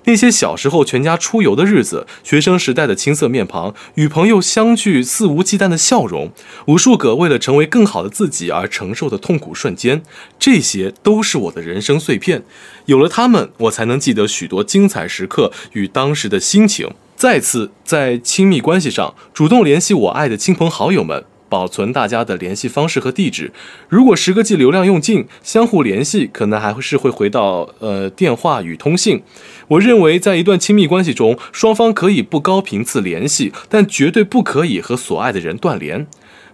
[0.05, 6.31] 那些小时候全家出游的日子，学生时代的青涩面庞，与朋友相聚肆无忌惮的笑容，
[6.67, 10.01] 无数个为了成为更好的自己而承受的痛苦瞬间，
[10.37, 12.43] 这些都是我的人生碎片。
[12.85, 16.89] 有了他们，我才能记得许多精彩时刻与当时的心情。
[17.15, 23.51] 再次在亲密关系上主动联系我爱的亲朋好友们，保存大家的联系方式和地址。
[23.87, 29.21] 如果十个 G 流量用尽，相互联系可能还会是会回到呃电话与通信。
[29.67, 36.07] 我认为，在一段亲密关系中，双方可以不高频次联系，但绝对不可以和所爱的人断联。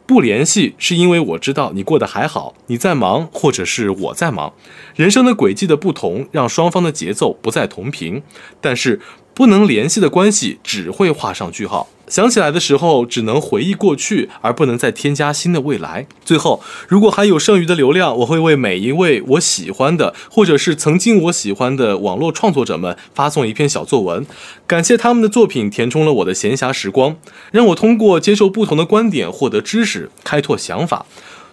[0.06, 4.52] 不联系是因为我知道你过得还好，你在忙，或者是我在忙。
[4.96, 8.22] 人生的轨迹的不同，让双方的节奏不再同频。
[8.60, 9.00] 但是
[9.40, 11.88] 不能联系的关系只会画上句号。
[12.10, 16.06] 想起来的时候，只能回忆过去，而不能再添加新的未来。
[16.26, 24.26] 最后，如果还有剩余的流量，我会为每一位我喜欢的，或者是曾经我喜欢的网络创作者们发送一篇小作文，
[24.68, 27.16] 感谢他们的作品填充了我的闲暇时光，
[27.54, 31.06] 让我通过接受不同的观点获得知识，开拓想法。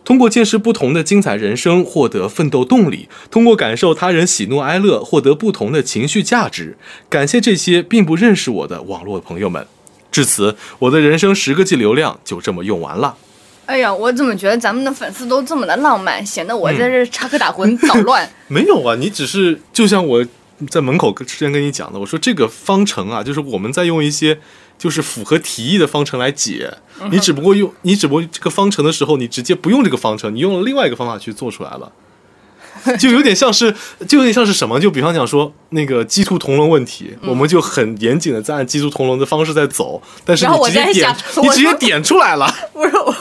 [0.06, 6.78] 通过见识不同的精彩人生，获得奋斗动力；通过感受他人喜怒哀乐，获得不同的情绪价值。
[7.08, 9.66] 感谢这些并不认识我的网络朋友们。
[10.12, 13.16] 至此，我的人生十个 G 流量就这么用完了。
[13.66, 18.30] 哎呀，我怎么觉得咱们的粉丝都这么的浪漫，显得我在这插科打诨捣乱？
[18.46, 20.24] 没有啊，你只是就像我
[20.70, 24.38] 在门口之前跟你讲的，我说这个方程啊，就是我们在用一些
[24.78, 26.72] 就是符合题意的方程来解，
[27.10, 31.90] 你只不过用你只不过这个方程的时候，你直接不用这个方程，你用了另外一个方法去做出来了。
[33.00, 33.74] 就有点像是，
[34.06, 34.78] 就有点像是什么？
[34.78, 42.46] 就比方讲说那个鸡兔同笼问题，我们就很严谨的在按鸡兔同笼的方式在走，但是你直接点，你直接点出来了。
[42.74, 43.14] 不是我，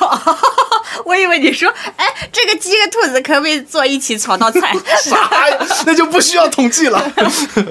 [1.07, 4.75] 我以为你说，哎，这个鸡和兔子可不可以坐一起炒道菜？
[5.01, 5.29] 啥？
[5.87, 7.11] 那就不需要统计了。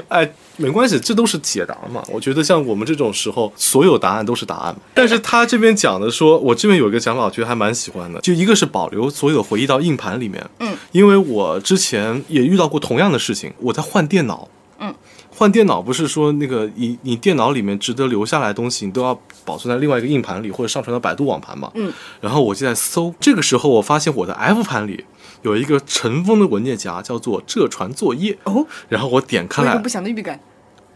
[0.08, 0.32] 哎。
[0.56, 2.02] 没关系，这都是解答嘛。
[2.08, 4.76] 我觉得像我们这种时候，所有答案都是答案。
[4.94, 8.20] 但是他这边讲的说，我这边有一个想法，我觉得还蛮喜欢的。
[8.20, 13.52] 就一个是保留所有回忆到硬盘里面，嗯，因为我之前也遇到过同样的事情。
[13.58, 14.94] 我在换电脑，嗯，
[15.30, 21.92] 换电脑不是说那个你你电脑里面值得留下来的东西，你都要保存在另外一个硬盘里或者上传到百度网盘嘛，嗯。
[22.20, 25.04] 然后我就在搜，这个时候我发现我的 F 盘里
[25.44, 28.66] 有一个尘封的文件夹，叫做浙传作业哦。
[28.88, 30.40] 然后我点开来，不祥的预感。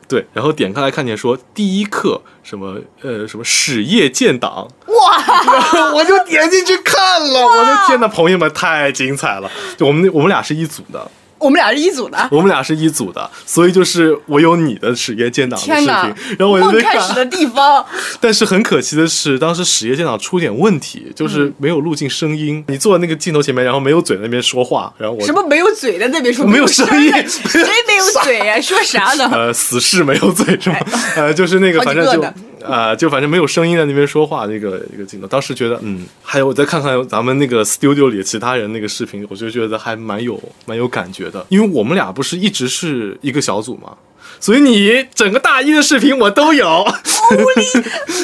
[0.09, 5.23] 对，然后点开来看见说第一课什么呃什么史业建党，哇！
[5.45, 5.61] 然
[5.93, 9.51] 后我就点进去看了，我的天呐，朋友们太精彩了！
[9.77, 17.85] 就我们我们俩是一组的，我们俩是一组的，我们俩是一组的，所以就是我有你的史业建档的视频，然后我就开始的地方。
[18.20, 22.64] 但是很可惜的是，当时史业建档出点问题，就是没有录进声音。
[22.68, 28.61] 你坐在那个镜头前面，然后没有嘴在那边说话，然后我什么没有嘴在那边说，没有声音，谁没有 嘴呀？
[28.61, 29.29] 说啥呢？
[29.33, 30.77] 呃，死士没有嘴是吗？
[31.16, 32.20] 呃，就是那个，反正就
[32.64, 35.27] 啊，就反正没有声音在那边说话，那个一个镜头。
[35.27, 43.97] 当时觉得，嗯，还有我再看看咱们那个 studio 里其他人那个视频，我就觉得还蛮有蛮有感觉的，因为我们俩不是一直是一个小组嘛。
[44.40, 46.85] 所以你整个大一的视频我都有，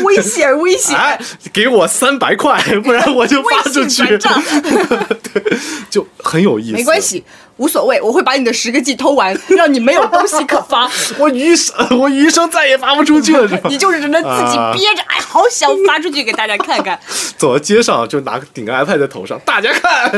[0.04, 0.96] 危险危险！
[0.96, 1.18] 哎，
[1.52, 4.04] 给我三百块，不然我就发出去。
[4.18, 5.58] 对，
[5.90, 6.72] 就很有意思。
[6.72, 7.24] 没关系，
[7.56, 10.90] 无所谓，我会把你的十个 G 偷完，让你没有东西可发。
[11.18, 13.68] 我余生，我余生再也发不出去了，是吧？
[13.68, 16.98] 你就是只能自己憋着，哎，好想发出去给大家看看。
[17.36, 20.10] 走到街上就拿个顶个 iPad 在头上，大家看，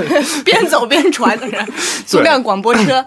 [0.44, 1.66] 边走边传的人，
[2.06, 3.04] 租辆广播车。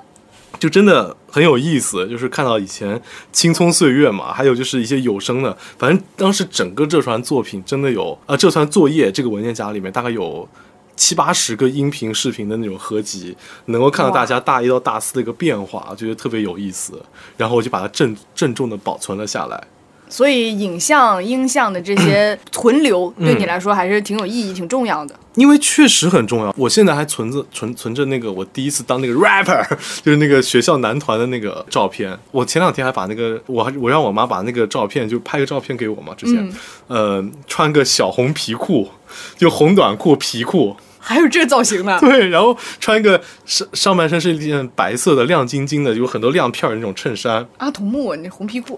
[0.57, 10.47] 就真的很有意思，就是看到以前青葱岁月嘛，还有就是一些有声的，反正当时整个这传作品真的有啊，这传作业这个文件夹里面大概有
[10.95, 13.35] 七八十个音频、视频的那种合集，
[13.65, 17.01] 能够看到大家大一到大四的一个变化，觉得特别有意思，
[17.37, 19.63] 然后我就把它郑郑重的保存了下来。
[20.09, 25.15] 所以影像、音像的这些存留，对你来说还是挺有意义、挺重要的。
[25.35, 26.53] 因为确实很重要。
[26.57, 29.63] 我现在还存着、存存着那个我第一次当那个 rapper，
[30.03, 32.17] 就是那个学校男团的那个照片。
[32.31, 36.13] 我前两天还把那个，我还我让我妈把那个照片就拍个照片给我嘛。
[36.17, 36.51] 之前，
[36.87, 38.89] 呃，穿个小红皮裤，
[39.37, 41.97] 就红短裤皮裤，还有这造型呢？
[42.01, 47.47] 对，然后穿一个上上半身是一件白色的亮晶晶的，有很多亮片的那种衬衫。
[47.59, 48.77] 阿童木，那红皮裤。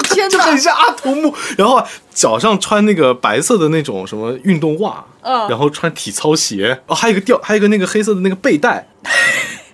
[0.00, 1.82] 就 就很像阿童木，然后
[2.14, 8.86] 脚上穿那个白色的那种什么运动袜，嗯，然后穿体操鞋，哦，还有一个吊，还有一个那个黑色的那个背带。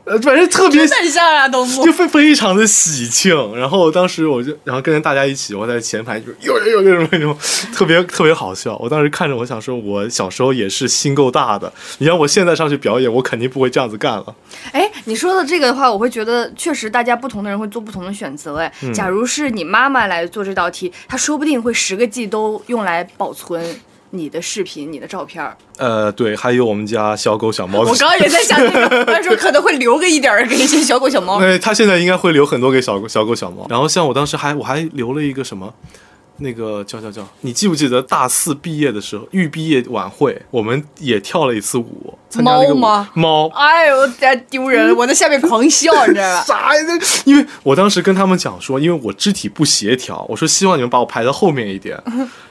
[0.09, 3.55] 呃，反正特别像啊，都就非非常的喜庆。
[3.57, 7.37] 然后当时我就，然后跟着大家一起，我在前排，就是有有有那种那种
[7.73, 8.77] 特别特别好笑。
[8.79, 11.73] 我当时看着，我想说，我小时候也是心够大的。
[11.99, 14.35] 你让我现在上去表演，我肯定不会这样子干了。
[14.73, 18.57] 哎，你说的这个的话，我会觉得确实，大家不同的人会做不同的选择。
[18.57, 23.79] 哎，假如是你妈妈来做这道题，她说不定会十个 G 都用来保存。
[24.11, 25.45] 你的视频，你的照片
[25.77, 27.81] 呃，对，还有我们家小狗小猫。
[27.81, 28.59] 我刚刚也在想，
[29.07, 31.39] 他说可能会留个一点儿给一些小狗小猫。
[31.39, 33.67] 对，他现在应该会留很多给小狗小狗小猫。
[33.69, 35.73] 然后像我当时还我还留了一个什么，
[36.39, 43.49] 那个叫叫叫，你记不记得大四毕业的时候，预毕业晚会，我们也跳了一次舞，参加那个舞猫吗猫。
[43.49, 44.95] 哎呦，太丢人了！
[44.95, 46.45] 我在下面狂笑，你知道吧？
[46.45, 46.83] 啥呀？
[47.25, 52.01] 因为我当时跟他们讲说，因为我肢体不协调，我说希望你们把我排到后面一点。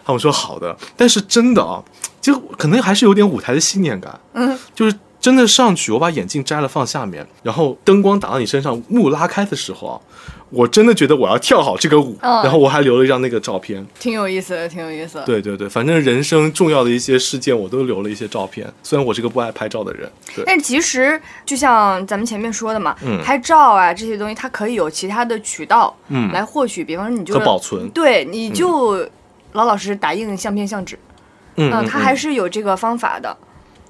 [0.08, 1.84] 他们说好的，但是真的啊，
[2.22, 4.18] 就可能还是有点舞台的信念感。
[4.34, 10.00] 嗯，就是真的上去，我把眼镜摘了放下面，然后灯光打到你身上，幕拉开的时候啊，
[10.50, 13.86] 我真的觉得我要跳好这个舞，嗯然后我还留了一张那个照片。
[14.00, 15.26] 挺有意思的，挺有意思的。
[15.26, 20.10] 对对对，反正人生重要的一些事件我都留了一些照片，虽然我是个不爱拍照的人。
[20.34, 27.90] 对，但其实就像咱们前面说的嘛，嗯拍照啊这些东西，它可以有其他的渠道嗯来获取，比方说你就保存。
[27.90, 29.06] 对，你就
[29.58, 30.98] 老老实实打印相片相纸，
[31.56, 33.36] 嗯嗯，它还是有这个方法的。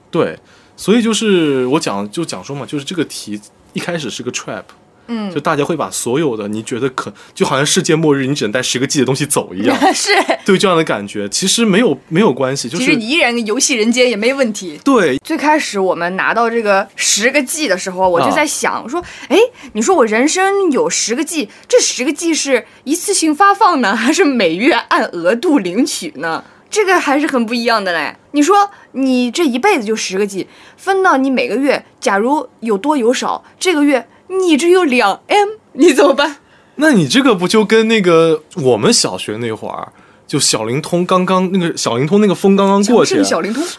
[0.10, 0.40] 对，
[0.78, 3.40] 所以就是我讲就讲说嘛，就是这个题
[3.74, 4.64] 一开始是个 trap，
[5.08, 10.12] 嗯就，大家会把所有的你觉得可就好像世界末日，你只能带十个 G 的东西走一样， 是，
[10.46, 14.80] 对这样的感觉，其实没有没有关系，就其实是你依然游戏人间也没问题。
[14.84, 19.38] 对最开始我们拿到这个十个 G 的时候，我就啊在想，我说，哎，
[19.74, 26.44] 你说我人生有十个 G，这十个 G 是一次性发放呢，还是每月按额度领取呢？
[26.70, 28.14] 这个还是很不一样的嘞。
[28.32, 36.38] 你说你这一辈子就十个 G，分到你每个月，假如有多有少，这个月你只有两 M，你怎么办？
[36.76, 39.92] 那你这个不就跟那个我们小学那会儿，
[40.28, 43.64] 就小灵通刚刚那个小灵通那个风刚刚过去，小灵通，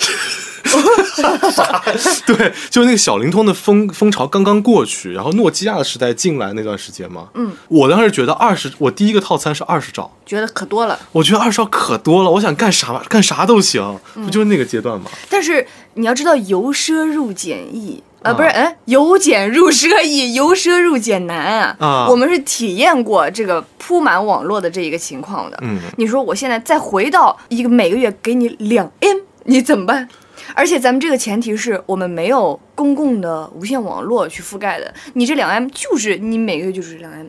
[2.26, 10.98] 对，就那个小灵通的风风潮刚刚过去，然后诺基亚的时代进来那段时间嘛，嗯，我当时觉得二十，我第一个套餐是二十兆，觉得可多了。
[11.12, 15.08] 我觉得二十兆可多了，我想干啥干啥都行，不就是那个阶段吗？
[15.30, 18.02] 但是你要知道，由奢入俭易。
[18.22, 21.76] 呃，啊不是，嗯，由俭入奢易，由奢入俭难啊！
[21.78, 25.58] 啊我们是体验过这个铺满网络的这一个情况的。
[25.62, 30.08] 嗯，你说我现在再回到一个每个月给你两 M，你怎么办？
[30.54, 37.26] 而且咱们这个前提是我们没有公共的无线网络去覆盖的，你这两 M 就是你每个月就是两 M。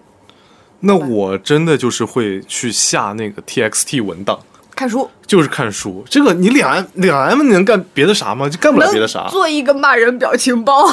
[0.80, 4.40] 那我真的就是会去下那个 TXT 文档，
[4.80, 6.06] 看书就是看书。
[6.10, 8.48] 这个你两 M 两 M 你能干别的啥吗？
[8.48, 9.28] 就干不了别的啥。
[9.30, 10.88] 做一个骂人表情包，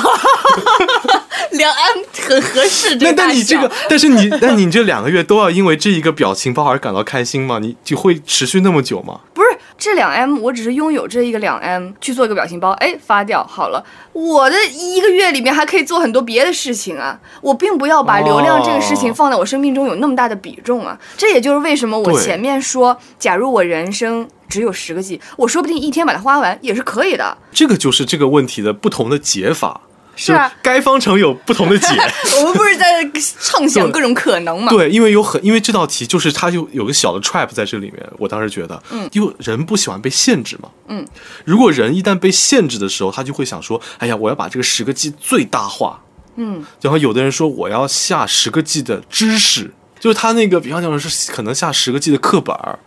[1.52, 2.96] 两 M 很合适。
[2.98, 7.60] 这那个大小但你这个，但是你，那你这两个月都要因为这一个表情包而感到开心吗？
[7.60, 9.20] 你就会持续那么久吗？
[9.32, 9.45] 不是
[9.78, 13.84] 这两 M，我只是拥有这一个两 M 去做一个表情包，哎，发掉好了。
[14.12, 20.98] 我的一个月里面还可以做很多别的事情啊，我并不要把流量这个事情哦放在我生命中有那么大的比重啊。
[21.16, 27.36] 这也就是为什么我前面说，假如我人生只有十个 G，我说不定一天把它花完也是可以的。
[27.52, 29.82] 这个就是这个问题的不同的解法。
[30.16, 31.86] 是啊该方程有不同的解。
[32.40, 33.08] 我们不是在
[33.40, 34.70] 畅想各种可能吗？
[34.70, 38.04] 对，因为有很，因为这道题就是它就有个小的 trap 在这里面。
[38.18, 41.06] 我当时觉得，嗯因为人不喜欢被限制嘛，嗯，
[41.44, 46.02] 如果人一旦被限制的时候，他就会想说，哎呀，我要把这个十个 G 最大化。
[46.36, 52.78] 嗯，然后有的人说我要下十个 G 的知识，就是他那个，比方讲是可能下十个 G 的课本儿，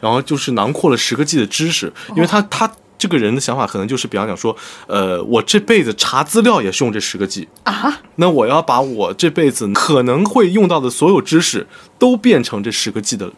[0.00, 4.56] 然后就是囊括了十个 G 的知识，因为他他这个人的想法可能就是，比方讲说，
[4.86, 11.66] 呃，我这辈子查资料也是用这十个 G 啊，那我要把我这辈子可能会用到的所有知识
[11.98, 13.30] 都变成这十个 G 的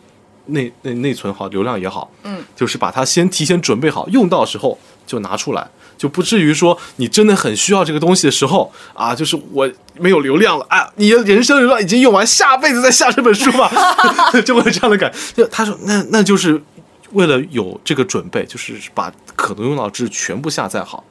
[0.47, 5.69] 内内内存好，流量也好，嗯，就是把它先提前准备好，用到时候就拿出来，
[5.99, 13.71] 就不至于说你真的很需要这个东西的时候啊，就是我没有流量了，啊，你的人生流量已经用完，下辈子再下这本书吧，
[14.47, 16.63] 就会有这样的感就他说那那就是
[17.13, 21.05] 为了有这个准备，就是把可能用到知识全部下载好。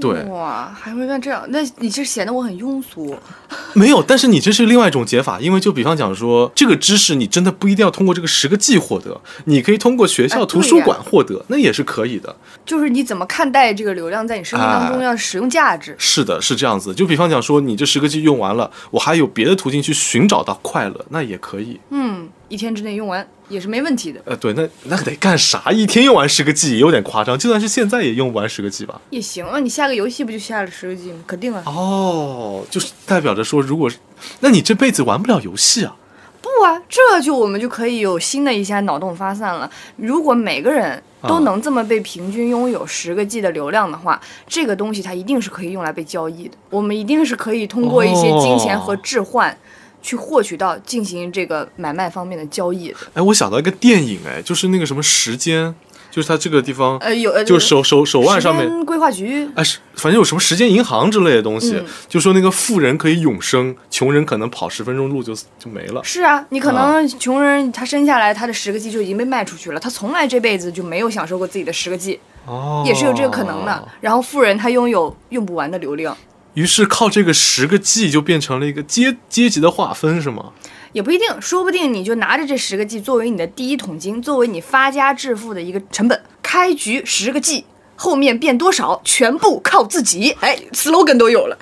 [0.00, 1.44] 对，哇，还会干这样？
[1.50, 3.14] 那你这显得我很庸俗。
[3.74, 12.34] 没有，但是你这是另外一种解法，因为就比方讲说，这个知识你真的不一定要通过这个十个 G 获得，你可以通过学哎校图书馆获得，那也是可以的。
[12.64, 15.94] 就是你怎么看待这个流量在你生命当中哎要使用价值？
[15.98, 16.94] 是的，是这样子。
[16.94, 21.78] 就比方讲说，你这十个 G 用完了，我还有别的途径去寻找到快乐，那也可以。
[21.90, 25.70] 嗯，一天之内用完也是没问题的，呃，对，那那得干啥？
[25.72, 29.00] 一天用完十个 G 也有点夸张，就算是现在也用不完十个 G 吧。
[29.10, 29.58] 也行啊。
[29.58, 31.18] 你下个游戏不就下了十个 G 吗？
[31.26, 31.62] 肯定啊。
[31.66, 33.96] 哦，就是代表着说，如果是，
[34.38, 35.96] 那你这辈子玩不了游戏啊。
[36.40, 39.68] 不啊，这就我们就可以有新的一些脑洞发散了。
[39.96, 46.56] 如果每个人都啊能这么被平均拥有十个 G 的流量的话，这个东西它一定是可以用来被交易的。
[46.70, 49.56] 我们一定是可以通过一些金钱和置换。
[50.02, 55.74] 去获取到进行这个买卖方面的交易的，哎，我想到一个电影，哎，就是那个什么时间，
[56.10, 66.02] 就是它这个地方，呃，有呃，就手手手腕上面，规划局，哎，是反正有什么时间银行之类的东西，嗯就说那个富人可以永生，穷人可能跑十分钟路就就没了。
[66.02, 73.88] 是啊，你可能穷人他生下来他的十个 G 就已经被卖出去了，他从来这辈子就没有享受过自己的十个 G，哦，也是有这个可能的。
[74.00, 76.16] 然后富人他拥有用不完的流量，
[76.54, 80.52] 于是靠这个十个 G 就变成了一个阶阶级的划分，是吗？
[80.92, 86.20] 也不一定，说不定你就拿着这十个 G 作为你的第一桶金，作为你发家致富的一个成本。
[86.42, 90.36] 开局十个 G，后面变多少全部靠自己。
[90.40, 91.56] 哎，slogan 都有了。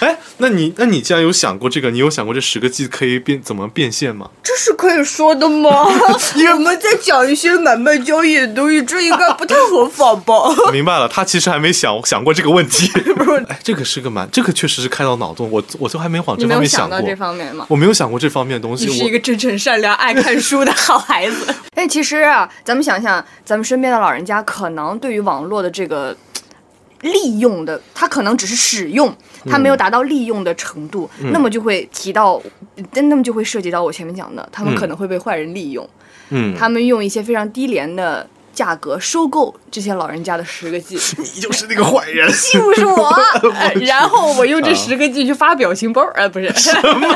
[0.00, 4.30] 哎，那你那你既然有想过这个，你有想过这十个 G 可以变怎么变现吗？
[4.42, 5.70] 这是可以说的吗？
[6.54, 10.34] 我们在讲一些买卖交易的东西，这应该不太合法吧？
[10.66, 12.90] 我 明白了，他其实还没想想过这个问题。
[13.48, 17.14] 哎，这个是个蛮，这个确实是开到脑洞，我我就还没往你这方面过想到这。
[17.18, 17.66] 方面吗？
[17.68, 21.52] 我没有想过这方面的东西，你是一我个真诚善良、爱看书的好孩子。
[21.74, 26.37] 但其实啊，咱们想想，咱们身边的老人家可能对于网络的这个嘖
[27.02, 29.14] 利用的，他可能只是使用，
[29.46, 32.40] 他没有达到利用的程度，那么就会提到，
[32.92, 35.88] 那么就会涉及到我前面讲的，他们嗯可能会被坏人利用，
[36.30, 40.96] 嗯，他们用一些非常低廉的价格收购这些老人家的十个 G。
[41.34, 42.28] 你就是那个坏人。
[42.52, 43.06] 就是我，
[43.54, 46.52] 呃然后我用这十个 G 去发表情包，哎，不是。
[46.54, 47.08] 什么，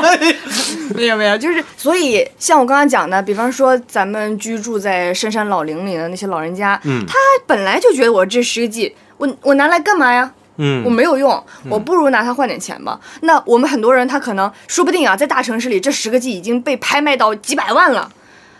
[0.95, 7.03] 没有没有，就是所以像我刚刚讲的，比方说咱们居住在深山老林里的那些老人家，嗯。
[7.05, 7.15] 他
[7.45, 10.31] 本来就觉得我这十个 G，我我拿来干嘛呀？
[10.57, 12.99] 嗯我没有用，我不如拿它换点钱吧。
[13.21, 18.07] 那我们很多人他可能说不定啊，在大城市里这十个 G 已经被拍卖到几百万了，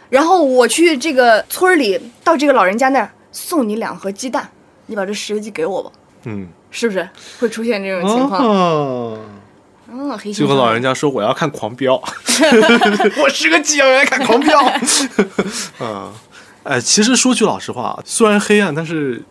[0.09, 4.49] 然后我去这个村儿里，到这个老人家那儿送你两盒鸡蛋，
[4.87, 5.91] 你把这十个 G 给我吧。
[6.23, 7.07] 嗯，是不是
[7.39, 8.43] 会出现这种情况？
[8.43, 9.19] 哦，
[9.91, 11.93] 嗯，就和老人家说我要看《狂飙》，
[13.21, 14.59] 我十个 G 要来看《狂飙》。
[15.79, 16.11] 嗯，
[16.63, 19.21] 哎，其实说句老实话，虽然黑暗，但是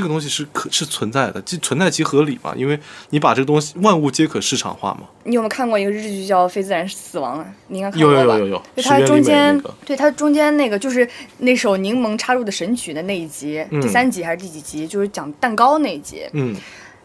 [0.00, 2.80] 这个东西是可是存在的，即存在即合理嘛，因为
[3.10, 5.00] 你把这个东西万物皆可市场化嘛。
[5.24, 7.46] 你有没有看过一个日剧叫《非自然死亡》啊？
[7.68, 8.16] 你应该看过吧？
[8.16, 14.86] 有有有有，对它中间，那个对它中间那个就是那首柠檬插入的神曲的那一集，嗯第三集还是第几集？
[14.88, 16.56] 就是讲蛋糕那一集，嗯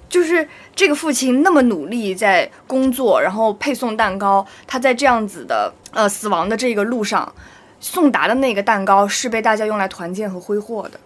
[0.07, 7.29] 就是这个父亲那么努力在工作，然后配送蛋糕，他在这样子的呃死亡的这个路上，
[7.81, 10.97] 送达的那个蛋糕是被大家用来团建和挥霍的。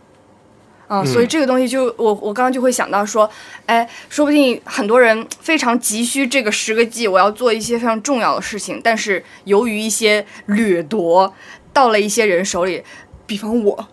[0.91, 3.29] 嗯，所以这个东西就我我刚刚就会想到说，
[3.67, 11.31] 哎，说不定很多人非常急需这个十个 G，我要做一些非常重要的事情，但是由于一些掠夺，
[11.71, 12.83] 到了一些人手里，
[13.27, 13.87] 比方我，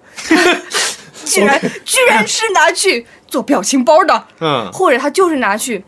[1.26, 5.84] 居然居然是拿去做表情包的，嗯，或者他就是拿去，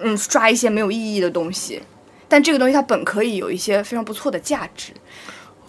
[0.00, 1.82] 嗯，刷一些没有意义的东西，
[2.26, 4.92] 但这个东西它本可以有一些非常不错的价值。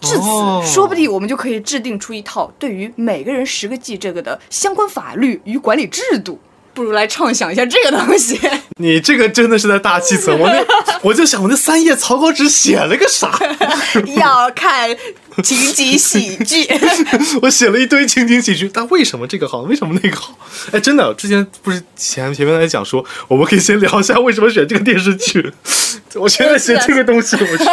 [0.04, 6.38] 至此，哦说不定我们就可以制定出一套对于每个人十个 G 这个的相关法律与管理制度。
[6.74, 8.38] 不如来畅想一下这个东西。
[8.76, 10.64] 你这个真的是在大气层，我那
[11.02, 13.38] 我就想我那三页草稿纸写了个啥？
[14.16, 14.90] 要看
[15.42, 16.66] 情景喜剧，
[17.42, 19.60] 我写了一堆情景喜剧，但为什么这个好？
[19.62, 20.36] 为什么那个好？
[20.72, 25.52] 哎，真的，之前不是前前面在讲说，我们可以先聊一下为什么选这个电视剧。
[26.14, 27.64] 我现在写这个东西，我是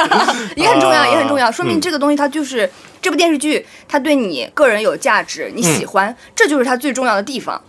[0.55, 2.69] 也很重要，啊也很重要，说明嗯这个东西它就是
[3.01, 7.59] 这部电视剧，它对你个人有价值，你喜欢，这就是它最重要的地方。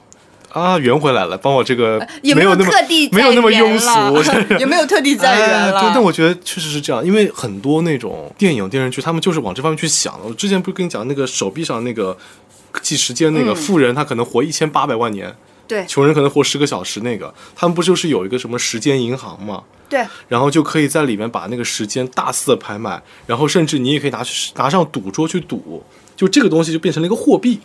[0.52, 5.90] 啊，圆回来了，帮我这个也没有那么特地没有那么庸俗， 也没有特地在圆了。
[5.94, 10.26] 但我觉得确实是这样，因为很多那种电影电视剧，他们就是往这方面去想的。
[10.26, 12.16] 我之前不是跟你讲那个手臂上那个
[12.82, 15.34] 计时间那个嗯富人，他可能活一千八百万年，
[15.66, 19.62] 对穷人可能活十个小时，那个他们不就是有一个什么时间银行嘛？
[19.88, 25.82] 对，然后就可以在里面把那个时间大肆的拍卖，然后甚至你也可以拿去拿上赌桌去赌，
[26.16, 27.60] 就这个东西就变成了一个货币。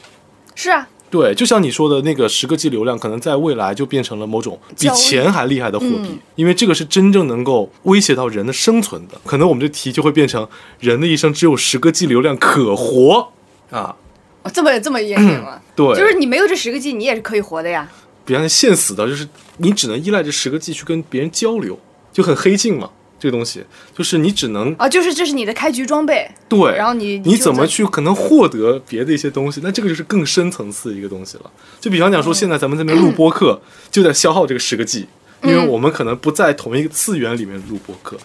[0.54, 9.20] 是啊，对，就像你说的那个十个 G 流量，可能在未来就变成了某种比钱还厉害的货币，嗯因为这个是真正能够威胁到人的生存的。
[9.26, 10.48] 可能我们这题就会变成
[10.80, 13.32] 人的一生只有十个 G 流量可活
[13.70, 13.96] 啊。
[14.44, 15.60] 哦这么这么严谨吗？
[15.76, 17.90] 对，就是你没有这十个 G，你也是可以活的呀。
[18.26, 19.28] 比方现死的，就是
[19.58, 21.80] 你只能依赖这十个 G 去跟别人交流，
[22.12, 22.90] 就很黑镜嘛。
[23.20, 23.64] 这个东西
[23.96, 29.60] 就是你只能啊，就是这是你的开局装备，对，然后你就你怎么去可能获得别的一些东西？
[29.64, 31.52] 那这个就是更深层次的一个东西了。
[31.80, 33.60] 就比方讲说，现在咱们这边录播课
[33.90, 35.08] 就在消耗这个十个 G，
[35.42, 38.18] 因为我们可能不在同一个次元里面录播课，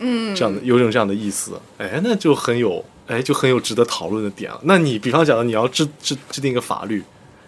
[0.00, 1.52] 嗯，这样的有种这样的意思。
[1.78, 4.60] 哎，那就很有哎，就很有值得讨论的点了。
[4.64, 7.02] 那你比方讲的，你要制制制定一个法律，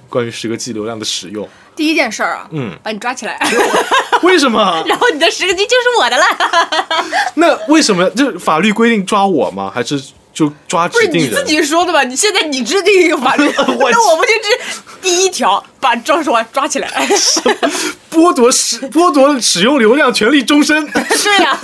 [0.08, 3.38] 关于十个 G 流量的使用，第一件事儿啊，嗯，把你抓起来，
[4.22, 4.82] 为什么？
[4.86, 6.24] 然后你的十个 G 就是我的了。
[7.34, 9.70] 那为什么就法律规定抓我吗？
[9.74, 10.00] 还是
[10.32, 11.42] 就抓不是你自。
[11.44, 12.02] 己说的吧？
[12.04, 16.88] 你现在你制定一个法律，那我不就是第一条，把赵少安抓起来。
[18.10, 20.88] 剥夺使剥夺使用流量权利终身。
[21.16, 21.58] 是呀，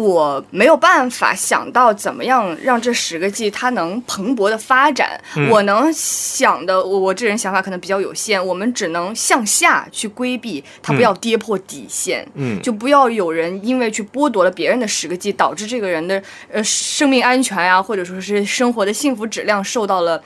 [0.00, 5.20] 我没有办法想到怎么样让这十个 G 它能蓬勃的发展。
[5.50, 12.26] 我能想的，我我这人想法可能比较有限，我们只能向下去规避它，不要跌破底线。
[12.34, 20.22] 嗯就不要有人因为去剥夺了别人的十个 G，导致这个人的呃生命安全呀、或者说是生活的幸福质量受到了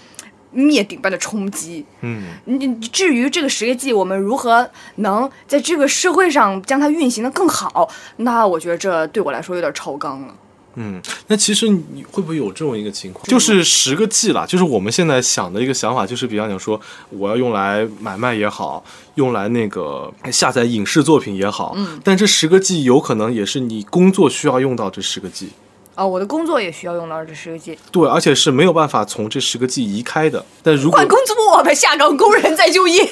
[0.54, 1.84] 灭顶般的冲击。
[2.00, 7.90] 嗯，你你至于这个十个 G，我们如何能在这个社会上将它运行的更好？
[8.16, 10.34] 那我觉得这对我来说有点超纲了。
[10.76, 16.80] 嗯，那其实你会不会有这种一个情况，就是十个 G 啦，就是我们现在想的一个想法，就是比方讲说，
[17.10, 18.84] 我要用来买卖也好，
[19.14, 25.50] 用来那个下载影视作品也好，嗯，但这十个 G 有可能也是你工作需要用到这十个 G，
[25.96, 30.44] 哦，我的工作也需要用到这十个 G，对，而且是没有办法从这十个 G 移开的。
[30.62, 33.00] 但如果换工作呗，下岗工人再就业，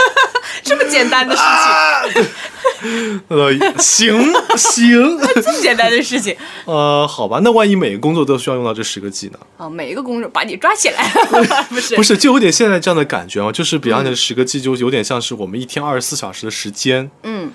[0.62, 1.42] 这么简单的事
[2.82, 9.38] 情，呃，行行，这么简单的事情呃，好吧，那万一每个工作都需要用到这十个 G 呢？
[9.56, 9.68] 啊！
[9.68, 11.10] 每一个工作把你抓起来，
[11.68, 17.50] 不是不是，就有点现在这样的感觉啊，就是比方讲十个 G 就有点像是我们一天二十四小时的时间，嗯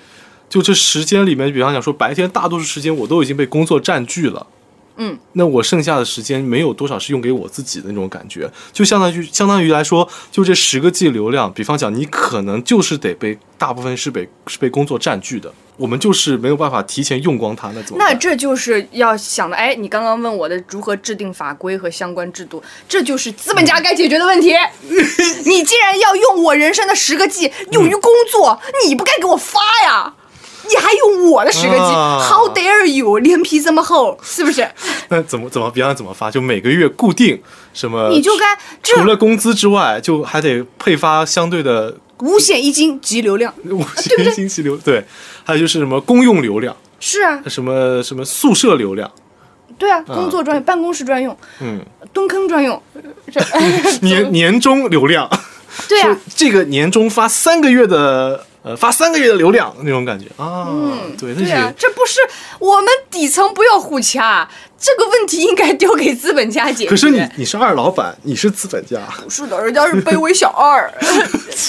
[0.48, 4.46] 就这时间里面，比方讲说白天大多数时间我都已经被工作占据了，
[4.96, 17.96] 嗯，那我剩下的时间没有多少是用给我自己的那种感觉，就相当于相当于来说，就这十个 G 流量，比方讲你可能就是得被大部分是被是被工作占据的，我们就是没有办法提前用光它，那怎么？
[17.98, 24.54] 那这就是要想的，哎，你刚刚问我的如何制定法规和相关制度，这就是资本家该解决的问题。
[25.44, 30.14] 你既然要用我人生的十个 G 用于工作，你不该给我发呀！
[30.68, 33.18] 你还用我的十个 G，、啊 How dare you！
[33.18, 34.68] 脸皮这么厚，是不是？
[35.08, 36.30] 那怎么怎么比方讲怎么发？
[36.30, 37.40] 就每个月固定
[37.72, 38.08] 什么？
[38.10, 38.44] 你就该
[38.82, 43.52] 除了工资之外，就还得配发相对的五险一金及流量。
[43.64, 45.04] 五险一金及流，对，
[45.44, 49.10] 还有就是什么公用流量，是啊，什么什么宿舍流量，
[49.78, 51.80] 对啊，工作专用、办公室专用、嗯，
[52.12, 52.80] 蹲坑专用，
[54.00, 55.28] 年年终流量，
[55.88, 60.66] 对啊，这个年终发三个月的，呃，发三个月的流量那种感觉啊，
[61.16, 62.18] 对，那对啊，这不是
[62.58, 66.90] 我们底层不要互掐，这个问题应该丢给资本家解决。
[66.90, 70.92] 可是你你是二老板，你是资本家，不是的，人家是卑微小二，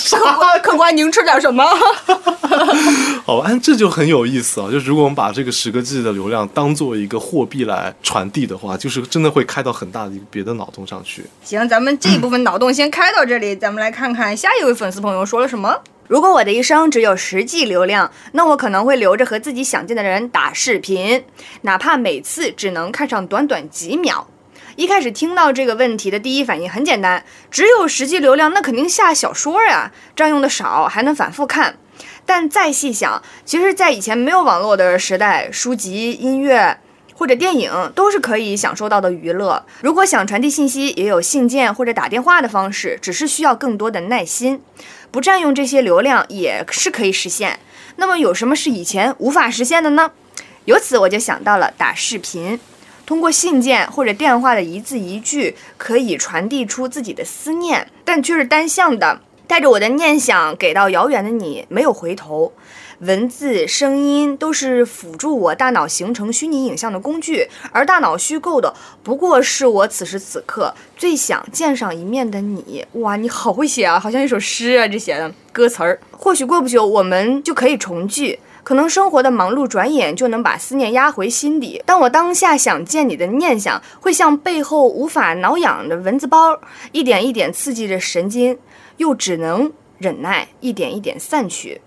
[0.10, 1.64] 客官客官您吃点什么？
[3.24, 4.72] 好吧，这就很有意思啊。
[4.72, 11.24] 就是如果我们把这个十个 G 的流量当做一个货币来传递的话，就是真的会开到很大的一个别的脑洞上去。
[11.44, 15.80] 行，咱们这一部分脑洞先开到这里，咱们来看看下一位粉丝朋友说了什么。
[16.08, 21.26] 如果我的一生只有十 G 流量，那我可能会留着和自己想见的人打视频，
[21.64, 24.28] 哪怕每次只能看上短短几秒。
[24.78, 31.78] 一开始听到这个问题的第一反应很简单，只有十 G 流量，那肯定下小说呀，占用的少，还能反复看。
[32.26, 36.80] 但再细想，其实，在以前没有网络的时代，书籍、音乐
[37.14, 39.66] 或者电影都是可以享受到的娱乐。
[39.82, 44.62] 如果想传递信息，也有信件或者打电话的方式，只是需要更多的耐心，
[45.12, 47.60] 不占用这些流量也是可以实现。
[47.96, 50.12] 那么，有什么是以前无法实现的呢？
[50.66, 52.60] 由此我就想到了打视频。
[53.06, 62.52] 通过信件或者电话的一字一句，可以传递出自己的思念，但却是单向的，带着我的念想给到遥远的你，没有回头。
[63.00, 68.74] 文字、声音都是辅助我大脑形成虚拟影像的工具，而大脑虚构的
[69.04, 72.84] 不过是我此时此刻最想见上一面的你。
[72.94, 76.00] 哇，你好会写啊，好像一首诗啊，这写的歌词儿。
[76.12, 78.40] 或许过不久我们就可以重聚。
[78.64, 86.60] 可能生活的忙碌转眼就能把思念压回心底，但我当下想见你的念想，会像背后无法挠痒的蚊子包，
[86.92, 88.58] 一点一点刺激着神经，
[88.98, 91.80] 又只能忍耐，一点一点散去。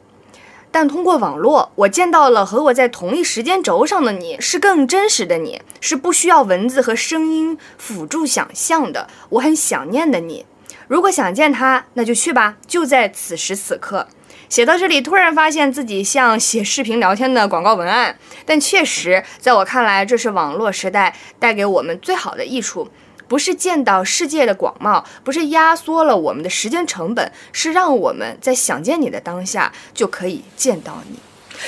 [0.73, 9.09] 但通过网络，我见到了和我在同一时间轴上的你，是更真实的你，是不需要文字和声音辅助想象的。
[9.31, 10.47] 我很想念的你，
[10.87, 14.07] 如果想见他，那就去吧，就在此时此刻。
[14.49, 22.89] 写到这里，突然发现自己像写视频聊天的广告文案，但确实，在我看来，这是网络时代带给我们最好的益处。
[23.31, 31.17] 不是见到世界的广袤，不是压缩了我们的时间成本，是让我们在想见你的当下就可以见到你。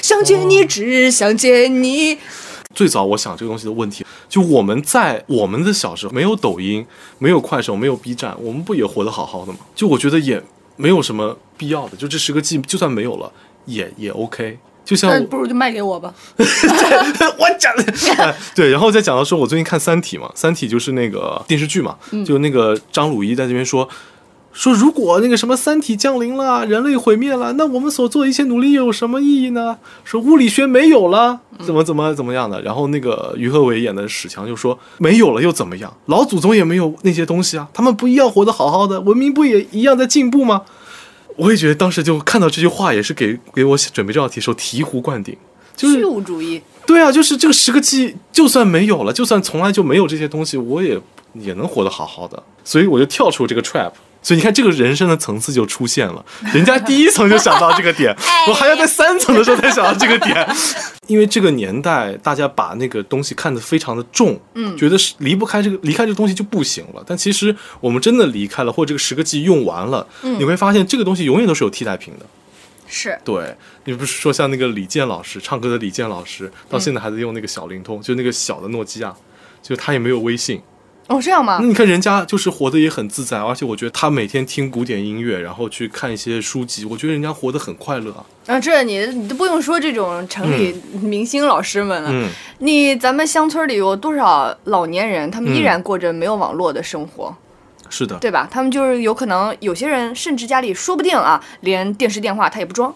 [0.02, 2.18] 想见你，只想见你。
[2.74, 6.84] 最早我想这个东西的问题，就我们在我们的小时候没有抖音，
[7.20, 9.60] 没有快手，没有 B 站，我们不也活得好好的吗？
[9.76, 10.42] 就我觉得也
[10.74, 13.32] 没有什么必要的，就这十个 G 就算没有了，
[13.66, 14.58] 也也 OK。
[14.84, 16.12] 就像那不如就卖给我吧。
[16.36, 17.84] 我讲的、
[18.18, 23.88] 哎 对，然后再讲到说，我最近看《三体》嘛，《三体》就是那个电视剧嘛，就那个张鲁一在这边说。
[24.54, 29.78] 说如果那个什么三体降临了，人类毁灭了，那我们所做的一切努力又有什么意义呢？
[30.04, 32.60] 说物理学没有了，怎么怎么怎么样的？
[32.60, 35.90] 然后那个于和伟演的史强就说没有了又怎么样？
[36.04, 40.60] 老祖宗也没有那些东西啊，他们不一样活得好好的，文明不也一样在进步吗？
[41.42, 45.36] 我也觉得当时就看到这句话，也是给给我准备这道题的时候醍醐灌顶，
[45.74, 51.00] 就是虚无主义，对啊，就是这个十个 G，就算没有了，就算从来就没有这些东西，我也
[51.34, 52.40] 也能活得好好的。
[52.62, 53.92] 所以我就跳出这个 trap。
[54.22, 56.24] 所以你看，这个人生的层次就出现了。
[56.54, 58.14] 人家第一层就想到这个点，
[58.48, 60.48] 我还要在三层的时候才想到这个点。
[61.08, 67.02] 因为这个年代，大家把那个东西看得非常的重，嗯觉得是离不开这个，离开这个东西就不行了。
[67.04, 72.26] 但其实我们真的离开了，或者这个十个 G 用完了，嗯你会发现这个东西永远都是有替代品的。
[72.86, 79.12] 是对你不是说像那个李健老师唱歌的李健老师，到现在还在用那个小灵通，就那个小的诺基亚，
[79.62, 80.62] 就他也没有微信。
[81.12, 81.66] 哦，这样吗那？
[81.66, 88.24] 你看人家就是活得也很自在，而且我觉得他每天听古典音乐，然后去看一些书籍，我觉得人家活得很快乐啊。
[88.46, 97.34] 啊，这你你都不用说这种城里明星老师们了，嗯，你咱们乡村里有多少老年人，他们依嗯然过着没有网络的生活，
[97.88, 98.48] 是的，对吧？
[98.50, 102.92] 他们就是有可能有些人甚至家里说不定啊，连电视电话他也不装，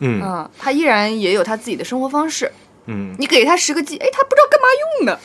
[0.00, 2.50] 嗯嗯，他依然也有他自己的生活方式。
[2.86, 3.14] 嗯。
[3.18, 4.66] 你给他十个 G，哎，他不知道干嘛
[4.98, 5.20] 用的，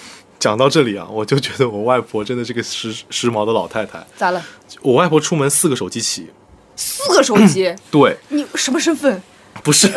[0.45, 4.05] 讲到这里啊，我就觉得我外婆真的是个时时髦的老太太。
[4.15, 4.39] 咋了？
[4.83, 6.29] 我外婆出门四个手机起，
[6.75, 9.23] 四个手机， 对，你什么身份？
[9.63, 9.91] 不是，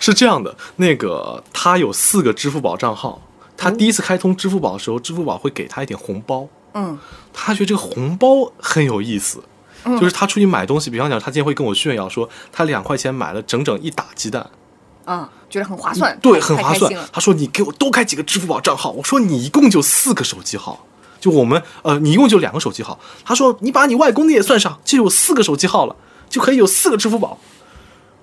[0.00, 3.22] 是这样的，那个她有四个支付宝账号，
[3.56, 6.48] 她第一次开通支付宝的时候，支付宝会给她一点红包。
[6.74, 6.98] 嗯
[7.32, 9.40] 她觉得这个红包很有意思，
[9.84, 14.50] 就是她出去买东西，比方讲，她今天会跟我炫耀说，她两块钱买了整整一打鸡蛋，
[15.04, 16.92] 啊，觉得很划算，对，很划算。
[17.12, 20.86] 他说你给我多开几个支付宝账号，我说你一共就四个手机号，
[21.20, 22.98] 就我们呃，你一共就两个手机号。
[23.24, 25.96] 他说你把你外公的也算上，就有四个手机号了，
[26.28, 27.38] 就可以有四个支付宝。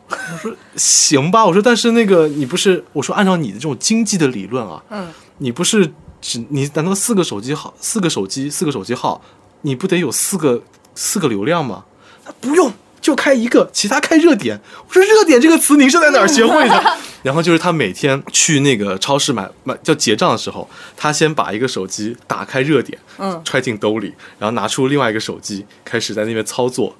[0.09, 5.07] 我说行吧，我说但是那个你不是，我说按照你的这种经济的理论啊，嗯，
[5.37, 9.21] 你不是只你难道四个手机号、四个手机、四个手机号，
[9.61, 10.63] 你不得有四个
[10.95, 11.85] 四个流量吗？
[12.25, 12.71] 他不用，
[13.09, 14.59] 就开一个，其他开热点。
[14.87, 16.97] 我说热点这个词您是在哪儿学会的？
[17.23, 26.95] 然后就是他每天去那个超市买买叫结账的时候，他先把一个手机打开热点，嗯揣进兜里，然后拿出另外一个手机，开始在那边操作，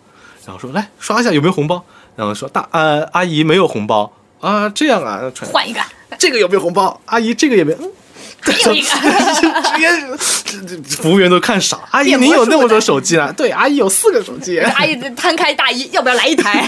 [0.47, 1.86] 然后说来刷一下有没有红包，
[2.16, 5.80] 然后说大呃阿姨没有红包啊，这样啊，揣换一个，
[6.18, 6.99] 这个有没有红包？
[7.05, 7.74] 阿姨，这个也没。
[7.80, 7.91] 嗯，
[8.42, 8.88] 还有一个
[10.18, 11.80] 直接这这服务员都看傻。
[11.92, 13.32] 阿姨，您有那么多手机啊？
[13.36, 14.60] 对，阿姨有四个手机。
[14.76, 16.68] 阿姨摊开大衣，要不要来一台？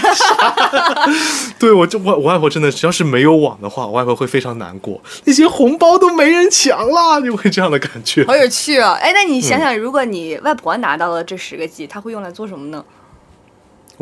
[1.58, 5.00] 对我就我我外婆真的，只要是没有网的话，我外婆会非常难过。
[5.24, 8.24] 那些红包都没人抢了，就会这样的感觉。
[8.24, 8.92] 好有趣啊！
[9.00, 12.84] 哎，那你想嗯想，如果你外婆拿到了这十个 G，她会用来做什么呢？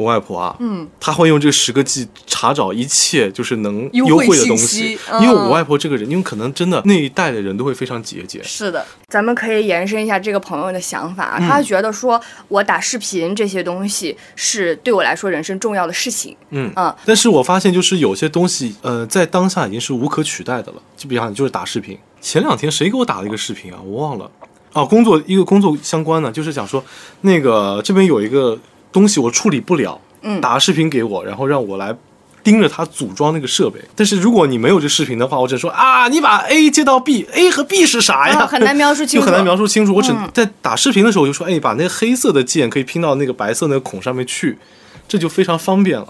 [0.00, 8.42] 我外婆啊，嗯，她会用这十个 G 查找一切就是能优惠的东西，嗯因为我外婆这个人，因为可能真的那一代的人都会非常节俭。
[8.42, 16.36] 是的，咱们可以延伸一下这个朋友的想法他觉得说我打视频这些东西是对我来说人生重要的事情。
[16.50, 20.82] 嗯嗯但是我发现就是有些东西，呃，在当下已经是无可取代的了。
[20.96, 23.78] 就比方就是打视频，前两天谁给我打了一个视频啊？
[23.84, 24.30] 我忘了。
[24.72, 26.82] 哦，工作一个工作相关的，就是讲说
[27.22, 28.56] 那个这边有一个
[28.92, 31.94] 东西我处理不了，嗯打个视频给我，然后让我来
[32.42, 33.78] 盯着他组装那个设备。
[33.94, 38.40] 但是如果你没有这视频的话，我只能说啊，你把 A 接到 B，A 和 B 是啥呀？
[38.40, 39.94] 啊很难描述清楚就很难描述清楚。
[39.94, 44.58] 我只嗯在打视频的时候就说，哎，把那个黑色的键可以拼到那个白色那个孔上面去，
[45.06, 46.08] 这就非常方便了。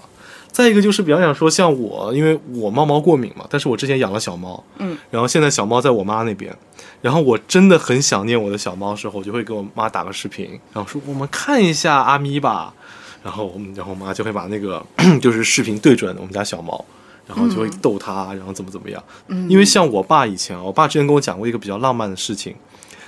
[0.52, 6.54] 再一个就是，比方讲说，像我，因为我猫毛过敏嘛，但是我之前养了小猫，嗯，然后现在小猫在我妈那边，
[7.00, 12.74] 然后我真的很想念我的小猫的时候，我就会给我妈打个视频，然后说我们看一下阿咪吧，
[13.22, 14.84] 然后我们，然后我妈就会把那个
[15.22, 16.84] 就是视频对准我们家小猫，
[17.26, 22.56] 然后就会逗它，然后怎么怎么样，嗯因为像我爸以前啊，我爸之前跟我讲过一个比较浪漫的事情，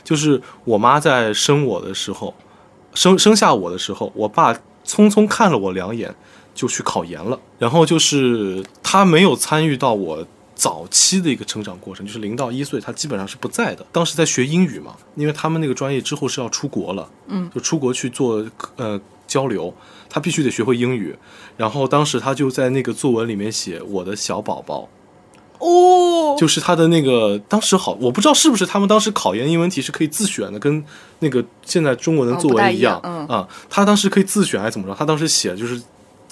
[0.04, 2.32] 就是我妈在生我的时候，
[2.94, 4.54] 生生下我的时候，我爸
[4.86, 6.14] 匆匆看了我两眼
[6.54, 10.26] 就去考研了，然后就是他没有参与到我。
[10.54, 13.84] 早期的一个成长过程，就是零到一岁，他基本上是不在的。
[13.90, 18.46] 当时在学英语嘛，因为他们那个专业之后是要出国了，嗯，就出国去做
[18.76, 19.74] 呃交流，
[20.08, 21.16] 他必须得学会英语。
[21.56, 24.88] 然后当时他就在那个作文里面写我的小宝宝，
[25.58, 30.84] 哦，就是他的那个当时好，我不知道是不是他们当时考研英文题是可以自选的，跟
[31.18, 34.94] 那个现在中文的作文一样一样嗯啊、他当时可以自选还是怎么着？
[34.94, 35.82] 他当时写就是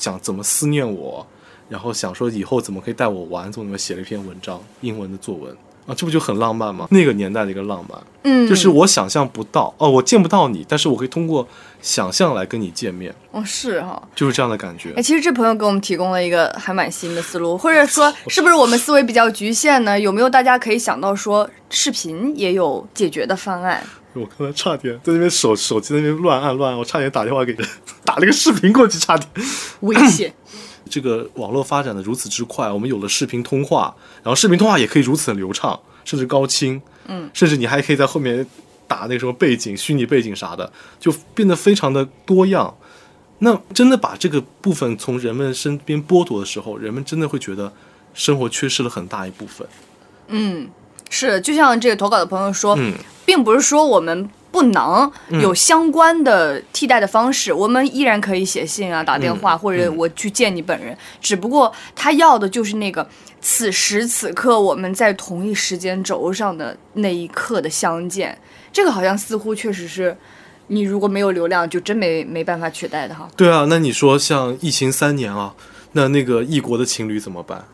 [0.00, 1.24] 讲怎么思念我，
[1.68, 5.54] 然后想说以后怎么可以带我玩，从里面写了一篇文章，英文的作文
[5.86, 6.88] 啊，这不就很浪漫吗？
[6.90, 11.46] 那个年代的一个浪漫，嗯，就是我想象不到哦，我见不到你，但是我可以通过
[11.82, 14.02] 想象来跟你见面，哦是哈。
[14.14, 15.02] 就是这样的感觉哎，。
[15.02, 20.00] 其实这朋友给我们提供了一个还蛮新的思路，或者说 是不是我们思维比较局限呢？
[20.00, 23.84] 有没有大家可以想到说视频也有解决的方案？
[24.14, 27.68] 我刚才差点在那边手手机那边乱按乱按，我差点打电话给人，
[28.04, 29.28] 打了个视频过去，差点。
[29.80, 30.34] 危险。
[30.90, 38.44] 这个网络发展的如此之快，我们有了视频通话，然后视频通话也可以如此的流畅，甚至高清，嗯，甚至你还可以在后面
[38.88, 42.76] 打那个什么背景、虚拟背景啥的，就变得非常的多样。
[43.38, 47.72] 那真的把这个部分从人们身边剥夺的时候，人们真的会觉得
[48.12, 49.64] 生活缺失了很大一部分。
[50.26, 50.68] 嗯，
[51.10, 52.94] 是，就像这个投稿的朋友说，嗯
[53.26, 55.08] 并不是说我们不能
[55.40, 60.96] 有相关的替代的方式，我们依然可以写信啊、打电话，嗯或者我去见你本人。
[61.20, 63.06] 只不过他要的就是那个
[63.40, 68.36] 此时此刻我们在同一时间轴上的那一刻的相见。
[68.72, 70.16] 这个好像似乎确实是，
[70.68, 73.28] 你如果没有流量，就真没没办法取代的哈。
[73.36, 75.54] 对啊，那你说像疫情三年啊，
[75.92, 77.66] 那那个异国的情侣怎么办？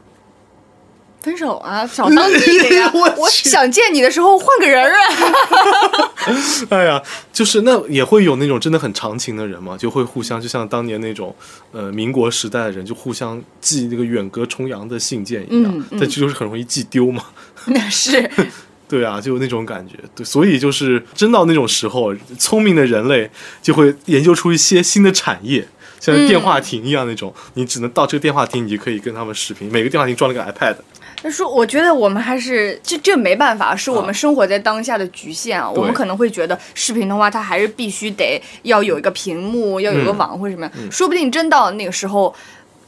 [1.27, 2.89] 分手啊，找当地的呀！
[2.95, 6.11] 我我想见你的时候换个人儿啊。
[6.71, 7.03] 哎呀，
[7.33, 11.35] 就是那也会有那种真的很长情的人嘛，就会互相，就像当年那种
[11.73, 17.25] 呃民国时代的人，就互相寄那个远隔重洋的信件一样嗯，嗯但这就是很容易寄丢嘛。
[17.65, 18.31] 那是，
[18.89, 19.97] 对啊，就有那种感觉。
[20.15, 23.29] 对，所以就是真到那种时候，聪明的人类
[23.61, 25.67] 就会研究出一些新的产业。
[25.99, 29.69] 像电话亭一样那种，你只能到这个电话亭，你就可以跟他们视频。
[29.73, 30.77] 每个电话亭装了个 iPad，
[31.27, 35.69] 但是我觉得我们还是这这没办法，是我们生活在当下的局限啊。
[35.69, 40.73] 我们可能会觉得视频的话，它还是必须得要有一个屏幕，要有个网或者什么样。
[40.89, 42.33] 说不定真到那个时候，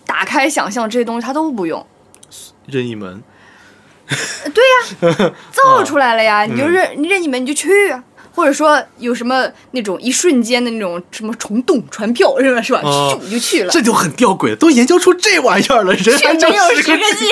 [0.07, 1.85] 打开想象这些东西它都不用，
[2.67, 3.21] 任意门。
[4.07, 8.05] 对呀 造出来了呀，你就任你任意门你就去啊。
[8.39, 12.63] 或者说有什么那种一瞬间的那种什么虫洞传票是吧？
[12.63, 12.81] 是吧？
[12.85, 13.73] 哦咻你就去了。
[13.73, 17.27] 这就很吊诡，都研究出这玩意儿了，人却还没有十个 G，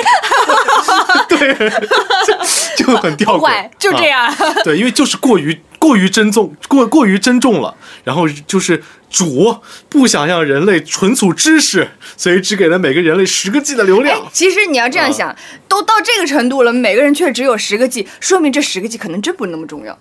[1.30, 1.70] 对，
[2.76, 4.54] 就就很吊诡，就这啊样。
[4.64, 9.56] 对，因为就是过于过于珍重，过过于珍重了，然后就是主
[9.88, 15.36] 不想让人类存储知识，所以只给了每个人类十个 G 的流哎量。，其实你要这样啊想，
[15.68, 19.96] 都到这个程度了，每个人却只有十个 G，说明这十个 G 可能真不那么重要。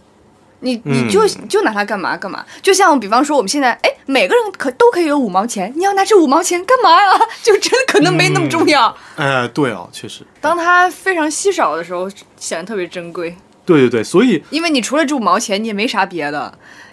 [0.66, 2.44] 你你就、嗯就拿它干嘛干嘛？
[2.64, 7.12] 就像比方说我们现在，哎，每个人可都可以有五毛钱，你要拿这五毛钱干嘛呀？
[7.44, 8.96] 就真的可能没那么重要。
[9.16, 16.42] 哎，对啊，确实，当它非常稀少的时候，显得特别珍贵，对对对，所以因为你除了这五毛钱，你也没啥别的。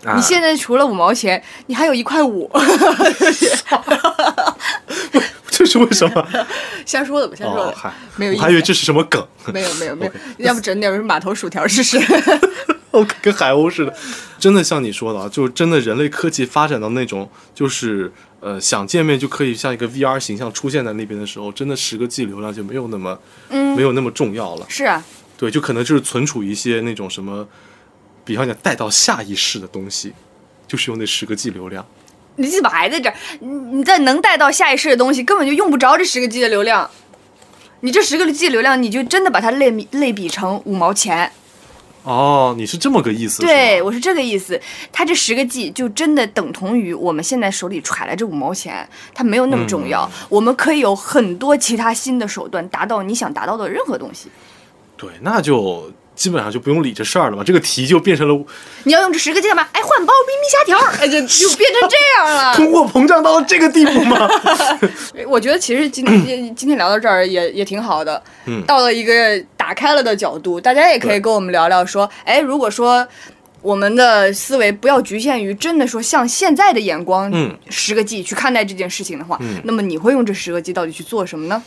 [0.05, 2.51] 啊你现在除了五毛钱，你还有一块五，
[5.49, 6.29] 这是为什么？
[6.85, 8.41] 瞎说的吧，瞎说的，哦，没有意思。
[8.41, 12.01] 我还以为这是什么梗，没有没有没有要不整点什么码头薯条试试？
[12.93, 13.95] 我跟海鸥似的。
[14.38, 23.18] 真的像你说的啊，就真的人类科技发展到那种，就是呃想见面就可以像一个 VR 形象出现在那边的时候，真的十个 G 流量就没有那么
[23.51, 24.66] 嗯，没有那么重要了。
[24.68, 25.05] 是啊，
[25.38, 27.47] 对，就可能就是存储一些那种什么，
[28.24, 30.12] 比方讲带到下一世的东西，
[30.66, 31.86] 就是用那十个 G 流量。
[32.34, 33.14] 你怎么还在这儿？
[33.38, 36.90] 你你在能带到下一世的东西，根本就用不着这十个 G 的流量。
[37.80, 41.30] 你这十个 G 流量，你就真的把它类比类比成五毛钱。
[42.05, 43.42] 哦，你是这么个意思？
[43.42, 44.61] 对，我是这个意思。
[44.90, 50.11] 它这十个 G 就真的等同于我们现在手里揣来这五毛钱，它没有那么重要。
[50.28, 54.28] 我们可以有很多其他新的手段，达到你想达到的任何东西。
[54.96, 57.43] 对，那就基本上就不用理这事儿了嘛。
[57.45, 58.45] 这个题就变成了
[58.85, 59.67] 你要用这十个 G 干嘛？
[59.73, 62.55] 哎，换包咪咪虾条， 哎，就就变成这样了。
[62.57, 64.29] 通货膨胀到了这个地步吗？
[65.27, 73.07] 我觉得其实今天今天聊到这儿也也挺好的，嗯到了一个打开了的角度，大家也可以跟我们聊聊说，哎，如果说
[73.63, 81.63] 我们的思维不要局限于真的说像现在的眼光，嗯，十个 G 去看待这件事情的话，嗯那么你会用这十个 G 到底去做什么呢？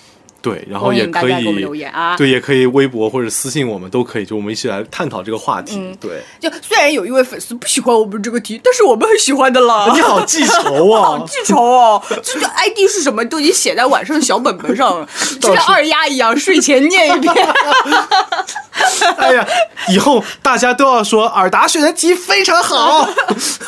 [0.46, 1.80] 对，然后也可家给我们留以。
[1.80, 2.16] 言啊。
[2.16, 5.78] 对，也可以微博或者私信我们都可以，就我们一起来探讨这个话题。
[5.80, 9.90] 嗯对，就虽然有一位粉丝不喜欢我们这个题，但是我们很喜欢的啦。
[9.96, 11.02] 你好记仇啊！
[11.18, 12.04] 好记仇哦！
[12.22, 15.10] 这个 ID 是什么都已经写在晚上的小本本上了，
[15.42, 17.34] 就像二丫一样，睡前念一遍。
[19.18, 19.48] 哎呀，
[19.90, 23.10] 以后大家都要说尔达选的题非常好，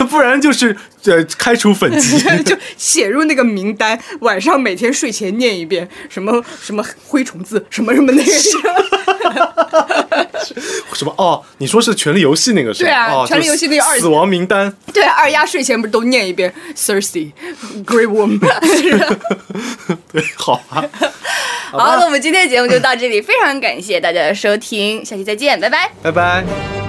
[0.09, 0.75] 不然就是
[1.05, 2.19] 呃开除粉籍。
[2.43, 8.31] 就写入那个名单，晚上每天睡前念一遍，什么什么灰虫子，什么什么那个。
[10.93, 11.13] 什么？
[11.17, 12.89] 哦，你说是《权力游戏》那个是吧？
[12.89, 14.73] 对啊哦，权力游戏那个二死亡名单。
[14.93, 17.31] 对，二丫睡前不是都念一遍 “Thirsty
[17.87, 18.39] Grey Woman”？
[20.11, 20.83] 对，好吧。
[21.71, 25.89] 好，那我们今天的节目就到这里，非常感谢大家的收听，下期再见，拜拜。
[26.01, 26.86] 拜拜。